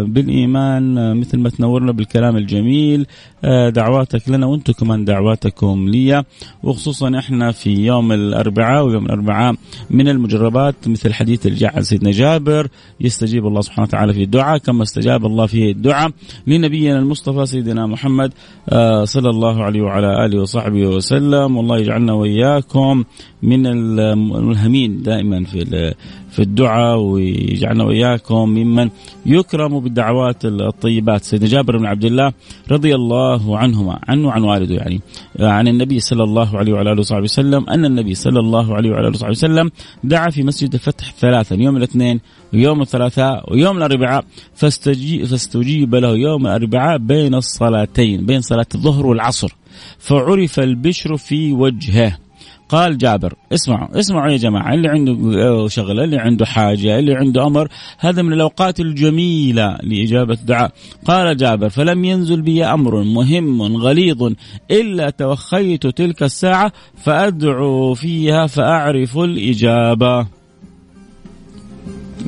بالإيمان 0.05 0.99
آه 0.99 1.13
مثل 1.15 1.39
ما 1.39 1.49
تنورنا 1.49 1.93
بالكلام 1.93 2.37
الجميل 2.37 3.07
آه 3.45 3.69
دعواتك 3.69 4.29
لنا 4.29 4.47
وأنتم 4.47 4.73
كمان 4.73 5.05
دعواتكم 5.05 5.89
لي 5.89 6.25
وخصوصا 6.63 7.19
إحنا 7.19 7.53
في 7.53 7.71
يوم 7.87 8.13
الأربعاء 8.13 8.87
ويوم 8.87 9.07
الأربعاء 9.07 9.55
من 9.91 10.09
المجربات 10.09 10.75
مثل 10.89 11.13
حديث 11.13 11.47
الجعل 11.47 11.85
سيدنا 11.85 12.11
جابر 12.11 12.69
يستجيب 13.01 13.47
الله 13.47 13.61
سبحانه 13.61 13.87
وتعالى 13.89 14.13
في 14.13 14.23
الدعاء 14.23 14.59
كما 14.59 14.83
استجاب 14.83 15.27
الله 15.27 15.47
في 15.47 15.71
الدعاء 15.71 16.11
لنبينا 16.47 16.99
المصطفى 16.99 17.47
سيدنا 17.47 17.87
محمد 17.87 18.33
آه 18.69 19.05
صلى 19.05 19.31
الله 19.31 19.63
عليه 19.65 19.83
وعلى 19.83 20.25
آله 20.27 20.41
وصحبه 20.41 20.87
وسلم. 20.87 21.57
والله 21.57 21.79
يجعلنا 21.79 22.13
وإياكم 22.13 23.05
من 23.43 23.67
الملهمين 23.67 25.03
دائما 25.03 25.45
في 25.45 25.95
في 26.37 26.43
الدعاء 26.43 26.99
ويجعلنا 26.99 27.85
وإياكم 27.85 28.49
ممن 28.49 28.91
يكرم 29.27 29.81
بالدعوات 29.81 30.45
الطيبات. 30.45 31.25
سيدنا 31.25 31.49
جابر 31.49 31.79
بن 31.79 31.87
عبد 31.87 32.05
الله 32.05 32.33
رضي 32.71 32.95
الله 32.95 33.59
عنهما 33.59 34.01
عنه 34.09 34.29
وعن 34.29 34.43
والده 34.43 34.75
يعني 34.75 35.01
عن 35.41 35.69
النبي 35.69 36.01
صلى 36.01 36.25
الله 36.25 36.59
عليه 36.59 36.73
وعلى 36.73 36.93
آله 36.93 37.01
وصحبه 37.01 37.23
وسلم 37.23 37.71
أن 37.71 37.85
النبي 37.85 38.15
صلى 38.15 38.41
الله 38.41 38.75
عليه 38.75 38.91
وعلى 38.91 39.09
آله 39.09 39.17
وصحبه 39.17 39.31
وسلم 39.31 39.71
دعا 40.05 40.31
في 40.31 40.43
مسجد 40.43 40.75
الفتح 40.75 41.13
ثلاثا 41.13 41.55
يوم 41.55 41.77
الاثنين 41.77 42.21
ويوم 42.55 42.83
الثلاثاء 42.83 43.53
ويوم 43.53 43.77
الأربعاء 43.77 44.25
فاستجيب, 44.55 45.25
فاستجيب 45.25 45.95
له 45.95 46.17
يوم 46.17 46.47
الأربعاء 46.47 46.99
بين 46.99 47.35
الصلاتين 47.35 48.27
بين 48.27 48.41
صلاة 48.41 48.67
الظهر 48.75 49.07
والعصر 49.07 49.57
فعرف 49.99 50.61
البشر 50.61 51.17
في 51.17 51.53
وجهه. 51.53 52.26
قال 52.69 52.99
جابر 52.99 53.35
اسمعوا 53.53 54.01
اسمعوا 54.01 54.31
يا 54.31 54.37
جماعة 54.37 54.75
اللي 54.75 54.89
عنده 54.89 55.69
شغلة 55.69 56.05
اللي 56.05 56.17
عنده 56.17 56.47
حاجة 56.47 56.99
اللي 56.99 57.15
عنده 57.15 57.47
أمر 57.47 57.69
هذا 57.99 58.23
من 58.23 58.33
الأوقات 58.33 58.81
الجميلة 58.81 59.79
لإجابة 59.83 60.35
الدعاء. 60.35 60.73
قال 61.05 61.37
جابر 61.37 61.69
فلم 61.69 62.05
ينزل 62.05 62.43
بي 62.43 62.65
أمر 62.65 63.03
مهم 63.03 63.77
غليظ 63.77 64.33
إلا 64.71 65.11
توخيت 65.11 65.87
تلك 65.87 66.23
الساعة 66.23 66.73
فأدعو 67.05 67.95
فيها 67.95 68.47
فأعرف 68.47 69.19
الإجابة. 69.19 70.27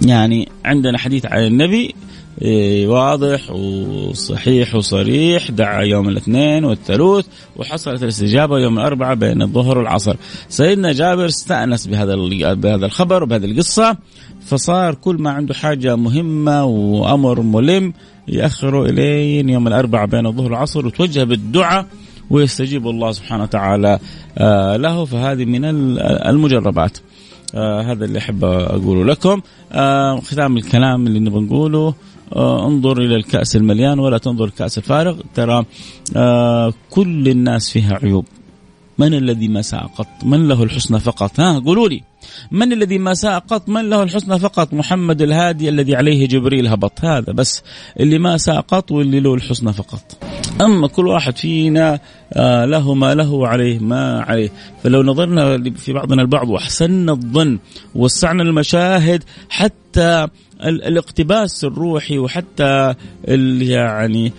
يعني 0.06 0.48
عندنا 0.64 0.98
حديث 0.98 1.26
عن 1.26 1.46
النبي 1.46 1.94
واضح 2.86 3.50
وصحيح 3.50 4.74
وصريح 4.74 5.50
دعا 5.50 5.82
يوم 5.82 6.08
الاثنين 6.08 6.64
والثلاث 6.64 7.26
وحصلت 7.56 8.02
الاستجابة 8.02 8.58
يوم 8.58 8.78
الأربعاء 8.78 9.14
بين 9.14 9.42
الظهر 9.42 9.78
والعصر. 9.78 10.16
سيدنا 10.48 10.92
جابر 10.92 11.26
استأنس 11.26 11.86
بهذا 11.86 12.14
بهذا 12.54 12.86
الخبر 12.86 13.22
وبهذه 13.22 13.44
القصة 13.44 13.96
فصار 14.46 14.94
كل 14.94 15.16
ما 15.16 15.30
عنده 15.30 15.54
حاجة 15.54 15.96
مهمة 15.96 16.64
وأمر 16.64 17.40
ملم 17.40 17.92
ياخره 18.28 18.84
الين 18.84 19.48
يوم 19.48 19.68
الأربعاء 19.68 20.06
بين 20.06 20.26
الظهر 20.26 20.52
والعصر 20.52 20.86
وتوجه 20.86 21.24
بالدعاء 21.24 21.86
ويستجيب 22.30 22.88
الله 22.88 23.12
سبحانه 23.12 23.42
وتعالى 23.42 23.98
آه، 24.38 24.76
له 24.76 25.04
فهذه 25.04 25.44
من 25.44 25.64
المجربات. 26.28 26.98
آه 27.54 27.82
هذا 27.82 28.04
اللي 28.04 28.18
أحب 28.18 28.44
أقوله 28.44 29.04
لكم 29.04 29.40
آه 29.72 30.20
ختام 30.20 30.56
الكلام 30.56 31.06
اللي 31.06 31.18
نبغى 31.18 31.40
نقوله 31.40 31.94
انظر 32.36 32.98
إلى 32.98 33.16
الكأس 33.16 33.56
المليان 33.56 33.98
ولا 33.98 34.18
تنظر 34.18 34.44
الكأس 34.44 34.78
الفارغ. 34.78 35.20
ترى 35.34 35.64
آه، 36.16 36.72
كل 36.90 37.28
الناس 37.28 37.70
فيها 37.70 37.98
عيوب. 38.02 38.24
من 38.98 39.14
الذي 39.14 39.48
ما 39.48 39.62
ساء 39.62 39.86
قط؟ 39.86 40.06
من 40.22 40.48
له 40.48 40.62
الحسنى 40.62 41.00
فقط؟ 41.00 41.40
ها 41.40 41.58
قولوا 41.58 41.88
لي. 41.88 42.02
من 42.50 42.72
الذي 42.72 42.98
ما 42.98 43.14
ساء 43.14 43.38
قط؟ 43.38 43.68
من 43.68 43.90
له 43.90 44.02
الحسنى 44.02 44.38
فقط؟ 44.38 44.74
محمد 44.74 45.22
الهادي 45.22 45.68
الذي 45.68 45.96
عليه 45.96 46.28
جبريل 46.28 46.66
هبط. 46.66 47.04
هذا 47.04 47.32
بس 47.32 47.62
اللي 48.00 48.18
ما 48.18 48.36
ساء 48.36 48.60
قط 48.60 48.92
واللي 48.92 49.20
له 49.20 49.34
الحسنى 49.34 49.72
فقط. 49.72 50.16
أما 50.60 50.88
كل 50.88 51.06
واحد 51.06 51.36
فينا 51.36 52.00
آه، 52.32 52.64
له 52.64 52.94
ما 52.94 53.14
له 53.14 53.32
وعليه 53.32 53.78
ما 53.78 54.20
عليه. 54.20 54.50
فلو 54.82 55.02
نظرنا 55.02 55.72
في 55.76 55.92
بعضنا 55.92 56.22
البعض 56.22 56.48
وأحسننا 56.48 57.12
الظن 57.12 57.58
ووسعنا 57.94 58.42
المشاهد 58.42 59.24
حتى 59.48 60.28
الاقتباس 60.64 61.64
الروحي 61.64 62.18
وحتى 62.18 62.94
يعني 63.60 64.32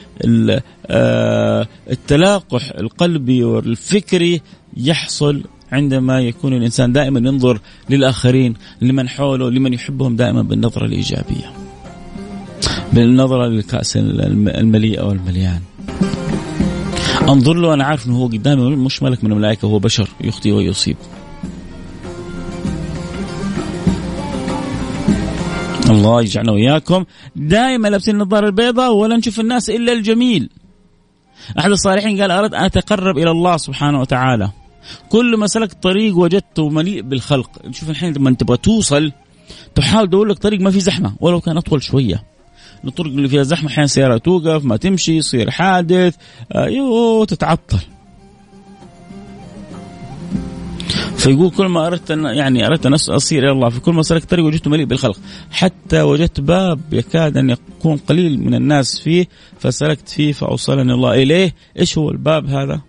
آه، 0.87 1.67
التلاقح 1.91 2.71
القلبي 2.77 3.43
والفكري 3.43 4.41
يحصل 4.77 5.43
عندما 5.71 6.19
يكون 6.19 6.53
الإنسان 6.53 6.91
دائما 6.91 7.19
ينظر 7.19 7.59
للآخرين 7.89 8.53
لمن 8.81 9.09
حوله 9.09 9.49
لمن 9.49 9.73
يحبهم 9.73 10.15
دائما 10.15 10.41
بالنظرة 10.41 10.85
الإيجابية 10.85 11.53
بالنظرة 12.93 13.47
للكأس 13.47 13.97
المليء 13.97 14.99
أو 15.01 15.11
المليان 15.11 15.59
انظر 17.29 17.53
له 17.53 17.73
أنا 17.73 17.83
عارف 17.83 18.07
إنه 18.07 18.17
هو 18.17 18.27
قدامي 18.27 18.75
مش 18.75 19.03
ملك 19.03 19.23
من 19.23 19.31
الملائكة 19.31 19.65
هو 19.65 19.79
بشر 19.79 20.09
يخطئ 20.21 20.51
ويصيب. 20.51 20.97
الله 25.89 26.21
يجعلنا 26.21 26.51
وياكم 26.51 27.05
دائما 27.35 27.87
لابسين 27.87 28.15
النظارة 28.15 28.47
البيضاء 28.47 28.93
ولا 28.93 29.17
نشوف 29.17 29.39
الناس 29.39 29.69
إلا 29.69 29.93
الجميل. 29.93 30.49
أحد 31.59 31.71
الصالحين 31.71 32.21
قال 32.21 32.31
أردت 32.31 32.53
أن 32.53 32.63
أتقرب 32.63 33.17
إلى 33.17 33.31
الله 33.31 33.57
سبحانه 33.57 34.01
وتعالى. 34.01 34.49
كل 35.09 35.37
ما 35.37 35.47
سلكت 35.47 35.83
طريق 35.83 36.17
وجدته 36.17 36.69
مليء 36.69 37.01
بالخلق. 37.01 37.49
شوف 37.71 37.89
الحين 37.89 38.13
لما 38.13 38.31
تبغى 38.31 38.57
توصل 38.57 39.11
تحاول 39.75 40.07
تدور 40.07 40.25
لك 40.27 40.37
طريق 40.37 40.61
ما 40.61 40.71
في 40.71 40.79
زحمة 40.79 41.13
ولو 41.19 41.41
كان 41.41 41.57
أطول 41.57 41.83
شوية. 41.83 42.28
الطرق 42.87 43.11
اللي 43.11 43.29
فيها 43.29 43.43
زحمة 43.43 43.69
أحيانا 43.69 43.87
سيارة 43.87 44.17
توقف 44.17 44.65
ما 44.65 44.77
تمشي 44.77 45.17
يصير 45.17 45.51
حادث 45.51 46.15
أيوه 46.55 47.25
تتعطل. 47.25 47.79
فيقول 51.17 51.49
كل 51.49 51.65
ما 51.65 51.87
أردت 51.87 52.11
ان 52.11 52.25
يعني 52.25 52.67
أردت 52.67 52.85
أن 52.85 52.93
أصير 52.93 53.43
إلى 53.43 53.51
الله 53.51 53.69
في 53.69 53.79
كل 53.79 53.93
ما 53.93 54.01
سلكت 54.01 54.29
طريق 54.29 54.45
وجدت 54.45 54.67
مليء 54.67 54.85
بالخلق. 54.85 55.19
حتى 55.51 56.01
وجدت 56.01 56.39
باب 56.39 56.79
يكاد 56.91 57.37
أن 57.37 57.49
يكون 57.49 57.97
قليل 57.97 58.39
من 58.39 58.55
الناس 58.55 58.99
فيه 58.99 59.27
فسلكت 59.59 60.09
فيه 60.09 60.31
فأوصلني 60.31 60.93
الله 60.93 61.13
إليه. 61.13 61.55
إيش 61.79 61.97
هو 61.97 62.11
الباب 62.11 62.45
هذا؟ 62.49 62.81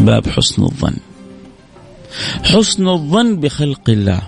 باب 0.00 0.28
حسن 0.28 0.62
الظن. 0.62 0.96
حسن 2.44 2.88
الظن 2.88 3.36
بخلق 3.36 3.90
الله. 3.90 4.22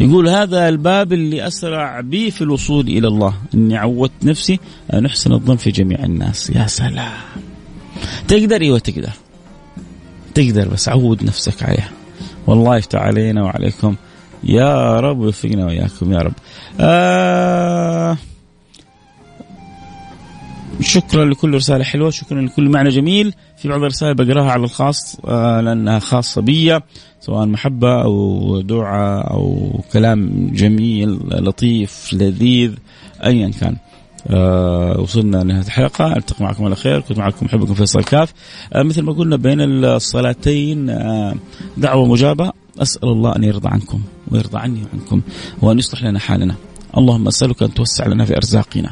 يقول 0.00 0.28
هذا 0.28 0.68
الباب 0.68 1.12
اللي 1.12 1.46
أسرع 1.46 2.00
بي 2.00 2.30
في 2.30 2.42
الوصول 2.42 2.88
إلى 2.88 3.08
الله. 3.08 3.34
إني 3.54 3.76
عودت 3.76 4.12
نفسي 4.22 4.60
أن 4.92 5.06
أحسن 5.06 5.32
الظن 5.32 5.56
في 5.56 5.70
جميع 5.70 6.04
الناس. 6.04 6.50
يا 6.50 6.66
سلام. 6.66 7.12
تقدر؟ 8.28 8.60
إيوه 8.60 8.78
تقدر. 8.78 9.12
تقدر 10.34 10.68
بس 10.68 10.88
عود 10.88 11.24
نفسك 11.24 11.62
عليها. 11.62 11.90
والله 12.46 12.76
يفتح 12.76 12.98
علينا 12.98 13.42
وعليكم. 13.42 13.94
يا 14.44 15.00
رب 15.00 15.18
ويوفقنا 15.18 15.66
وإياكم. 15.66 16.12
يا 16.12 16.18
رب. 16.18 16.32
آه 16.80 18.16
شكرا 20.82 21.24
لكل 21.24 21.54
رسالة 21.54 21.84
حلوة 21.84 22.10
شكرا 22.10 22.40
لكل 22.40 22.68
معنى 22.68 22.88
جميل. 22.88 23.34
في 23.56 23.68
بعض 23.68 23.80
الرسائل 23.80 24.14
بقراها 24.14 24.50
على 24.50 24.64
الخاص 24.64 25.16
آه 25.24 25.60
لأنها 25.60 25.98
خاصة 25.98 26.40
بي 26.40 26.80
سواء 27.20 27.46
محبة 27.46 28.02
أو 28.02 28.60
دعاء 28.60 29.30
أو 29.30 29.80
كلام 29.92 30.50
جميل 30.52 31.18
لطيف 31.30 32.12
لذيذ 32.12 32.72
أيا 33.24 33.50
كان. 33.60 33.76
آه 34.26 35.00
وصلنا 35.00 35.36
لنهاية 35.36 35.66
الحلقة. 35.66 36.16
ألتقي 36.16 36.44
معكم 36.44 36.64
على 36.64 36.76
خير. 36.76 37.00
كنت 37.00 37.18
معكم 37.18 37.46
محبكم 37.46 37.74
فيصل 37.74 38.04
كاف 38.04 38.32
آه 38.72 38.82
مثل 38.82 39.02
ما 39.02 39.12
قلنا 39.12 39.36
بين 39.36 39.60
الصلاتين 39.60 40.90
آه 40.90 41.34
دعوة 41.76 42.06
مجابة. 42.06 42.52
أسأل 42.78 43.08
الله 43.08 43.36
أن 43.36 43.44
يرضى 43.44 43.68
عنكم 43.68 44.00
ويرضى 44.30 44.58
عني 44.58 44.82
وعنكم 44.84 45.22
وأن 45.62 45.78
يصلح 45.78 46.02
لنا 46.02 46.18
حالنا. 46.18 46.54
اللهم 46.98 47.28
أسألك 47.28 47.62
أن 47.62 47.74
توسع 47.74 48.06
لنا 48.06 48.24
في 48.24 48.36
أرزاقنا. 48.36 48.90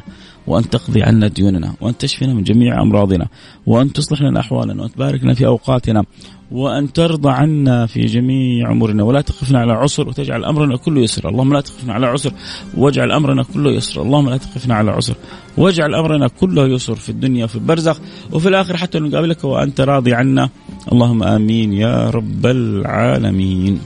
وأن 0.50 0.70
تقضي 0.70 1.02
عنا 1.02 1.28
ديوننا 1.28 1.74
وأن 1.80 1.98
تشفينا 1.98 2.34
من 2.34 2.42
جميع 2.42 2.82
أمراضنا 2.82 3.26
وأن 3.66 3.92
تصلح 3.92 4.22
لنا 4.22 4.40
أحوالنا 4.40 4.82
وأن 4.82 4.92
تبارك 4.92 5.24
لنا 5.24 5.34
في 5.34 5.46
أوقاتنا 5.46 6.04
وأن 6.50 6.92
ترضى 6.92 7.30
عنا 7.30 7.86
في 7.86 8.06
جميع 8.06 8.72
أمورنا 8.72 9.02
ولا 9.02 9.20
تقفنا 9.20 9.58
على 9.58 9.72
عسر 9.72 10.08
وتجعل 10.08 10.44
أمرنا 10.44 10.76
كله 10.76 11.00
يسر. 11.00 11.28
اللهم 11.28 11.52
لا 11.52 11.60
تقفنا 11.60 11.92
على 11.94 12.06
عسر 12.06 12.32
واجعل 12.76 13.12
أمرنا 13.12 13.42
كله 13.42 13.70
يسر. 13.70 14.02
اللهم 14.02 14.30
لا 14.30 14.36
تقفنا 14.36 14.74
على 14.74 14.90
عسر 14.90 15.14
واجعل 15.56 15.94
أمرنا 15.94 16.28
كله 16.28 16.66
يسر 16.66 16.94
في 16.94 17.08
الدنيا 17.08 17.44
وفي 17.44 17.54
البرزخ 17.54 18.00
وفي 18.32 18.48
الآخر 18.48 18.76
حتى 18.76 18.98
نقابلك 18.98 19.44
وأنت 19.44 19.80
راضي 19.80 20.14
عنا. 20.14 20.48
اللهم 20.92 21.22
آمين 21.22 21.72
يا 21.72 22.10
رب 22.10 22.46
العالمين. 22.46 23.80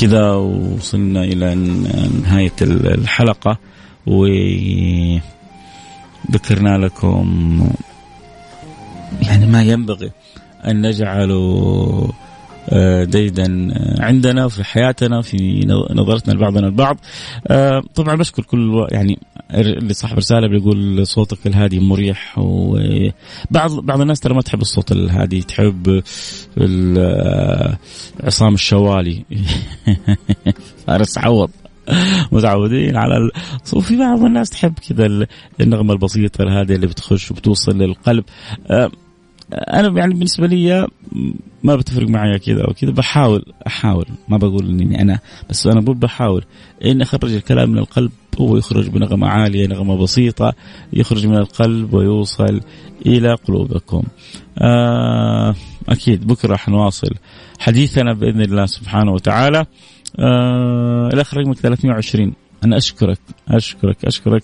كذا 0.00 0.32
وصلنا 0.32 1.24
إلى 1.24 1.54
نهاية 2.22 2.58
الحلقة. 2.62 3.58
وذكرنا 4.06 5.22
لكم 6.78 7.68
يعني 9.22 9.46
ما 9.46 9.62
ينبغي 9.62 10.10
أن 10.66 10.86
نجعله 10.86 12.12
آه، 12.68 13.04
ديدا 13.04 13.68
عندنا 13.98 14.48
في 14.48 14.64
حياتنا 14.64 15.22
في 15.22 15.66
نظرتنا 15.90 16.32
لبعضنا 16.32 16.66
البعض. 16.66 16.98
آه، 17.46 17.82
طبعا 17.94 18.14
بشكر 18.14 18.42
كل 18.42 18.86
يعني 18.90 19.18
اللي 19.50 19.94
صاحب 19.94 20.16
رسالة 20.16 20.48
بيقول 20.48 21.06
صوتك 21.06 21.46
الهادي 21.46 21.80
مريح 21.80 22.38
وبعض 22.38 23.80
بعض 23.82 24.00
الناس 24.00 24.20
ترى 24.20 24.34
ما 24.34 24.42
تحب 24.42 24.60
الصوت 24.60 24.92
الهادي 24.92 25.42
تحب 25.42 26.02
آه، 26.98 27.78
عصام 28.20 28.54
الشوالي. 28.54 29.24
فارس 30.86 31.18
عوض 31.18 31.50
متعودين 32.32 32.96
على 32.96 33.16
ال... 33.16 33.30
وفي 33.72 33.96
بعض 33.96 34.24
الناس 34.24 34.50
تحب 34.50 34.74
كذا 34.88 35.26
النغمة 35.60 35.92
البسيطة 35.92 36.60
هذه 36.60 36.74
اللي 36.74 36.86
بتخش 36.86 37.30
وبتوصل 37.30 37.78
للقلب. 37.78 38.24
أنا 39.52 39.98
يعني 39.98 40.14
بالنسبة 40.14 40.46
لي 40.46 40.86
ما 41.62 41.76
بتفرق 41.76 42.08
معي 42.08 42.38
كذا 42.38 42.64
أو 42.64 42.72
كذا 42.72 42.90
بحاول 42.90 43.44
أحاول. 43.66 44.06
ما 44.28 44.36
بقول 44.36 44.68
إني 44.68 45.02
أنا 45.02 45.18
بس 45.50 45.66
أنا 45.66 45.80
بقول 45.80 45.96
بحاول. 45.96 46.44
اني 46.84 47.02
أخرج 47.02 47.32
الكلام 47.32 47.70
من 47.70 47.78
القلب 47.78 48.10
هو 48.40 48.56
يخرج 48.56 48.88
بنغمة 48.88 49.28
عالية 49.28 49.66
نغمة 49.66 49.96
بسيطة 49.96 50.52
يخرج 50.92 51.26
من 51.26 51.36
القلب 51.36 51.94
ويوصل 51.94 52.60
إلى 53.06 53.34
قلوبكم. 53.34 54.02
آه 54.58 55.54
أكيد 55.88 56.26
بكرة 56.26 56.56
حنواصل 56.56 57.10
حديثنا 57.58 58.14
بإذن 58.14 58.40
الله 58.40 58.66
سبحانه 58.66 59.12
وتعالى. 59.12 59.66
آه 60.18 61.08
الاخ 61.12 61.34
رقمك 61.34 61.56
320 61.56 62.32
أنا 62.64 62.76
أشكرك 62.76 63.18
أشكرك 63.48 64.04
أشكرك 64.04 64.42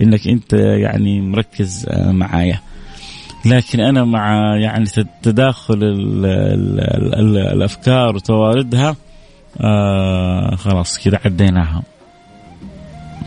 إنك 0.00 0.28
أنت 0.28 0.52
يعني 0.52 1.20
مركز 1.20 1.86
آه 1.88 2.12
معايا. 2.12 2.60
لكن 3.44 3.80
أنا 3.80 4.04
مع 4.04 4.56
يعني 4.56 4.86
تداخل 5.22 5.74
ال 5.74 6.26
ال 6.26 6.80
ال 7.14 7.36
الأفكار 7.36 8.16
وتواردها 8.16 8.96
آه 9.60 10.54
خلاص 10.56 10.98
كذا 10.98 11.20
عديناها. 11.24 11.82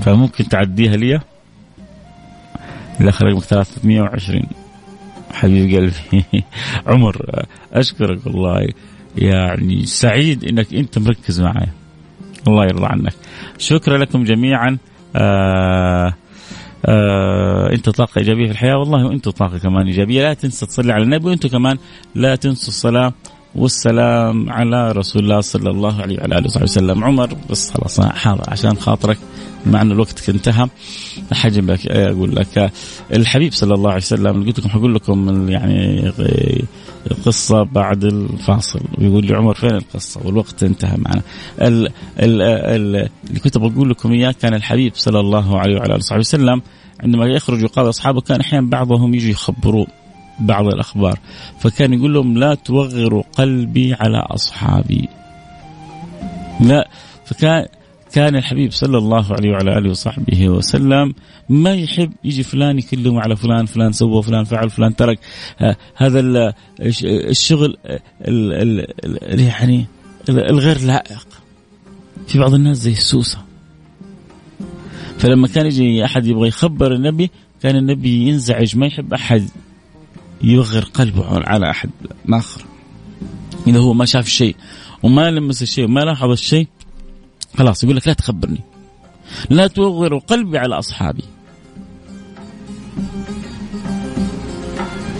فممكن 0.01 0.47
تعديها 0.47 0.95
لي؟ 0.95 1.19
الاخ 3.01 3.21
رقمك 3.21 3.43
320 3.43 4.41
حبيب 5.33 5.75
قلبي. 5.75 6.25
عمر 6.87 7.45
أشكرك 7.73 8.25
والله. 8.25 8.67
يعني 9.17 9.85
سعيد 9.85 10.43
إنك 10.43 10.73
أنت 10.73 10.99
مركز 10.99 11.41
معي. 11.41 11.67
الله 12.47 12.63
يرضى 12.63 12.85
عنك. 12.85 13.13
شكرا 13.57 13.97
لكم 13.97 14.23
جميعا. 14.23 14.77
آه 15.15 16.13
آه 16.85 17.69
أنت 17.73 17.89
طاقة 17.89 18.19
إيجابية 18.19 18.45
في 18.45 18.51
الحياة. 18.51 18.77
والله 18.77 19.05
وأنت 19.05 19.29
طاقة 19.29 19.57
كمان 19.57 19.87
إيجابية. 19.87 20.23
لا 20.23 20.33
تنسى 20.33 20.65
تصلي 20.65 20.93
على 20.93 21.03
النبي. 21.03 21.25
وأنتم 21.25 21.49
كمان 21.49 21.77
لا 22.15 22.35
تنسوا 22.35 22.67
الصلاة. 22.67 23.13
والسلام 23.55 24.49
على 24.49 24.91
رسول 24.91 25.23
الله 25.23 25.41
صلى 25.41 25.69
الله 25.69 26.01
عليه 26.01 26.19
وعلى 26.19 26.37
آله 26.37 26.45
وصحبه 26.45 26.63
وسلم. 26.63 27.03
عمر 27.03 27.29
بس 27.49 27.71
خلاص 27.71 28.01
حاضر 28.01 28.43
عشان 28.47 28.77
خاطرك 28.77 29.17
مع 29.65 29.81
ان 29.81 29.91
الوقت 29.91 30.29
انتهى. 30.29 30.67
حجم 31.33 31.71
لك 31.71 31.87
أقول 31.87 32.35
لك 32.35 32.71
الحبيب 33.13 33.53
صلى 33.53 33.73
الله 33.73 33.89
عليه 33.89 34.01
وسلم 34.01 34.43
قلت 34.45 34.59
لكم 34.59 34.69
حقول 34.69 34.95
لكم 34.95 35.49
يعني 35.49 36.11
قصة 37.25 37.63
بعد 37.63 38.03
الفاصل. 38.03 38.81
ويقول 38.97 39.25
لي 39.25 39.35
عمر 39.35 39.53
فين 39.53 39.75
القصة؟ 39.75 40.21
والوقت 40.25 40.63
انتهى 40.63 40.97
معنا. 40.97 41.21
ال 41.61 41.87
ال 42.19 42.41
ال 42.41 43.09
اللي 43.29 43.39
كنت 43.43 43.57
بقول 43.57 43.89
لكم 43.89 44.11
إياه 44.11 44.31
كان 44.41 44.53
الحبيب 44.53 44.91
صلى 44.95 45.19
الله 45.19 45.59
عليه 45.59 45.75
وعلى 45.75 45.85
آله 45.85 45.95
وصحبه 45.95 46.19
وسلم 46.19 46.61
عندما 47.03 47.25
يخرج 47.25 47.61
يقابل 47.61 47.89
أصحابه 47.89 48.21
كان 48.21 48.39
أحيانا 48.39 48.69
بعضهم 48.69 49.13
يجي 49.13 49.29
يخبروه. 49.29 49.87
بعض 50.39 50.67
الأخبار. 50.67 51.19
فكان 51.59 51.93
يقول 51.93 52.13
لهم 52.13 52.37
لا 52.37 52.55
توغروا 52.55 53.23
قلبي 53.33 53.93
على 53.93 54.17
أصحابي. 54.17 55.09
لا 56.59 56.89
فكان 57.25 57.65
كان 58.13 58.35
الحبيب 58.35 58.71
صلى 58.71 58.97
الله 58.97 59.33
عليه 59.33 59.51
وعلى 59.51 59.77
آله 59.77 59.89
وصحبه 59.89 60.49
وسلم 60.49 61.13
ما 61.49 61.73
يحب 61.73 62.11
يجي 62.23 62.43
فلان 62.43 62.79
يكلم 62.79 63.17
على 63.17 63.35
فلان 63.35 63.65
فلان 63.65 63.91
سوى 63.91 64.23
فلان 64.23 64.43
فعل 64.43 64.69
فلان 64.69 64.95
ترك. 64.95 65.19
هذا 65.95 66.53
الشغل 67.03 67.77
يعني 69.31 69.85
الغير 70.29 70.81
لائق. 70.81 71.27
في 72.27 72.39
بعض 72.39 72.53
الناس 72.53 72.77
زي 72.77 72.91
السوسة. 72.91 73.37
فلما 75.17 75.47
كان 75.47 75.65
يجي 75.65 76.05
أحد 76.05 76.25
يبغى 76.25 76.47
يخبر 76.47 76.93
النبي 76.93 77.31
كان 77.61 77.75
النبي 77.75 78.27
ينزعج 78.27 78.77
ما 78.77 78.85
يحب 78.85 79.13
أحد. 79.13 79.49
يوغر 80.41 80.83
قلبه 80.83 81.25
على 81.27 81.69
أحد 81.69 81.89
آخر. 82.29 82.65
إذا 83.67 83.79
هو 83.79 83.93
ما 83.93 84.05
شاف 84.05 84.25
الشيء 84.25 84.55
وما 85.03 85.31
لمس 85.31 85.61
الشيء 85.61 85.85
وما 85.85 85.99
لاحظ 85.99 86.29
الشيء 86.29 86.67
خلاص 87.57 87.83
يقول 87.83 87.95
لك 87.95 88.07
لا 88.07 88.13
تخبرني. 88.13 88.61
لا 89.49 89.67
توغر 89.67 90.17
قلبي 90.17 90.57
على 90.57 90.79
أصحابي. 90.79 91.23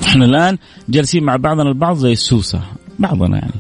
إحنا 0.04 0.26
الآن 0.26 0.58
جالسين 0.90 1.24
مع 1.24 1.36
بعضنا 1.36 1.70
البعض 1.70 1.98
زي 1.98 2.12
السوسة 2.12 2.62
بعضنا 3.00 3.38
يعني. 3.38 3.60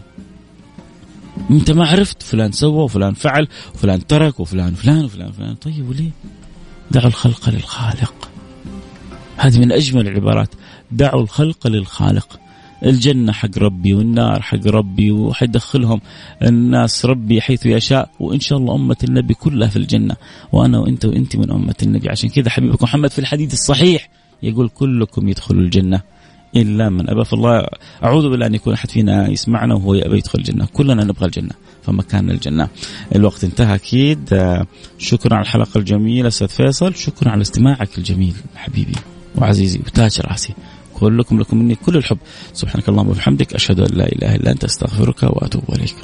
أنت 1.51 1.71
ما 1.71 1.85
عرفت 1.87 2.23
فلان 2.23 2.51
سوى 2.51 2.83
وفلان 2.83 3.13
فعل 3.13 3.47
وفلان 3.73 4.07
ترك 4.07 4.39
وفلان 4.39 4.73
فلان 4.73 5.05
وفلان 5.05 5.31
فلان 5.31 5.55
طيب 5.55 5.89
وليه؟ 5.89 6.09
دعوا 6.91 7.07
الخلق 7.07 7.49
للخالق. 7.49 8.28
هذه 9.39 9.59
من 9.59 9.71
أجمل 9.71 10.07
العبارات. 10.07 10.49
دعوا 10.91 11.21
الخلق 11.21 11.67
للخالق. 11.67 12.39
الجنة 12.85 13.31
حق 13.31 13.57
ربي 13.57 13.93
والنار 13.93 14.41
حق 14.41 14.67
ربي 14.67 15.11
وحيدخلهم 15.11 16.01
الناس 16.43 17.05
ربي 17.05 17.41
حيث 17.41 17.65
يشاء. 17.65 18.09
وإن 18.19 18.39
شاء 18.39 18.57
الله 18.57 18.75
أمة 18.75 18.97
النبي 19.03 19.33
كلها 19.33 19.67
في 19.67 19.75
الجنة. 19.75 20.15
وأنا 20.51 20.79
وأنت 20.79 21.05
وأنت 21.05 21.35
من 21.35 21.51
أمة 21.51 21.75
النبي. 21.83 22.09
عشان 22.09 22.29
كذا 22.29 22.49
حبيبكم 22.49 22.83
محمد 22.83 23.11
في 23.11 23.19
الحديث 23.19 23.53
الصحيح 23.53 24.09
يقول 24.43 24.69
كلكم 24.69 25.29
يدخلوا 25.29 25.61
الجنة. 25.61 26.01
إلا 26.55 26.89
من 26.89 27.09
أبى. 27.09 27.25
فالله 27.25 27.67
أعوذ 28.03 28.29
بالله 28.29 28.45
أن 28.45 28.55
يكون 28.55 28.73
أحد 28.73 28.91
فينا 28.91 29.29
يسمعنا 29.29 29.75
وهو 29.75 29.93
يأبى 29.93 30.17
يدخل 30.17 30.39
الجنة. 30.39 30.67
كلنا 30.73 31.03
نبغى 31.03 31.25
الجنة. 31.25 31.53
فمكان 31.83 32.31
الجنة. 32.31 32.67
الوقت 33.15 33.43
انتهى 33.43 33.75
أكيد. 33.75 34.53
شكرا 34.97 35.35
على 35.35 35.43
الحلقة 35.43 35.77
الجميلة 35.77 36.27
أستاذ 36.27 36.47
فيصل. 36.47 36.95
شكرا 36.95 37.31
على 37.31 37.41
استماعك 37.41 37.97
الجميل 37.97 38.33
حبيبي. 38.55 38.95
وعزيزي 39.39 39.79
وتاج 39.79 40.21
راسي 40.21 40.53
كلكم 40.93 41.39
لكم 41.39 41.57
مني 41.57 41.75
كل 41.75 41.97
الحب. 41.97 42.17
سبحانك 42.53 42.89
اللهم 42.89 43.09
وبحمدك 43.09 43.53
أشهد 43.53 43.79
أن 43.79 43.97
لا 43.97 44.05
إله 44.05 44.35
إلا 44.35 44.51
أنت 44.51 44.63
أستغفرك 44.63 45.23
وأتوب 45.23 45.63
إليك. 45.75 45.95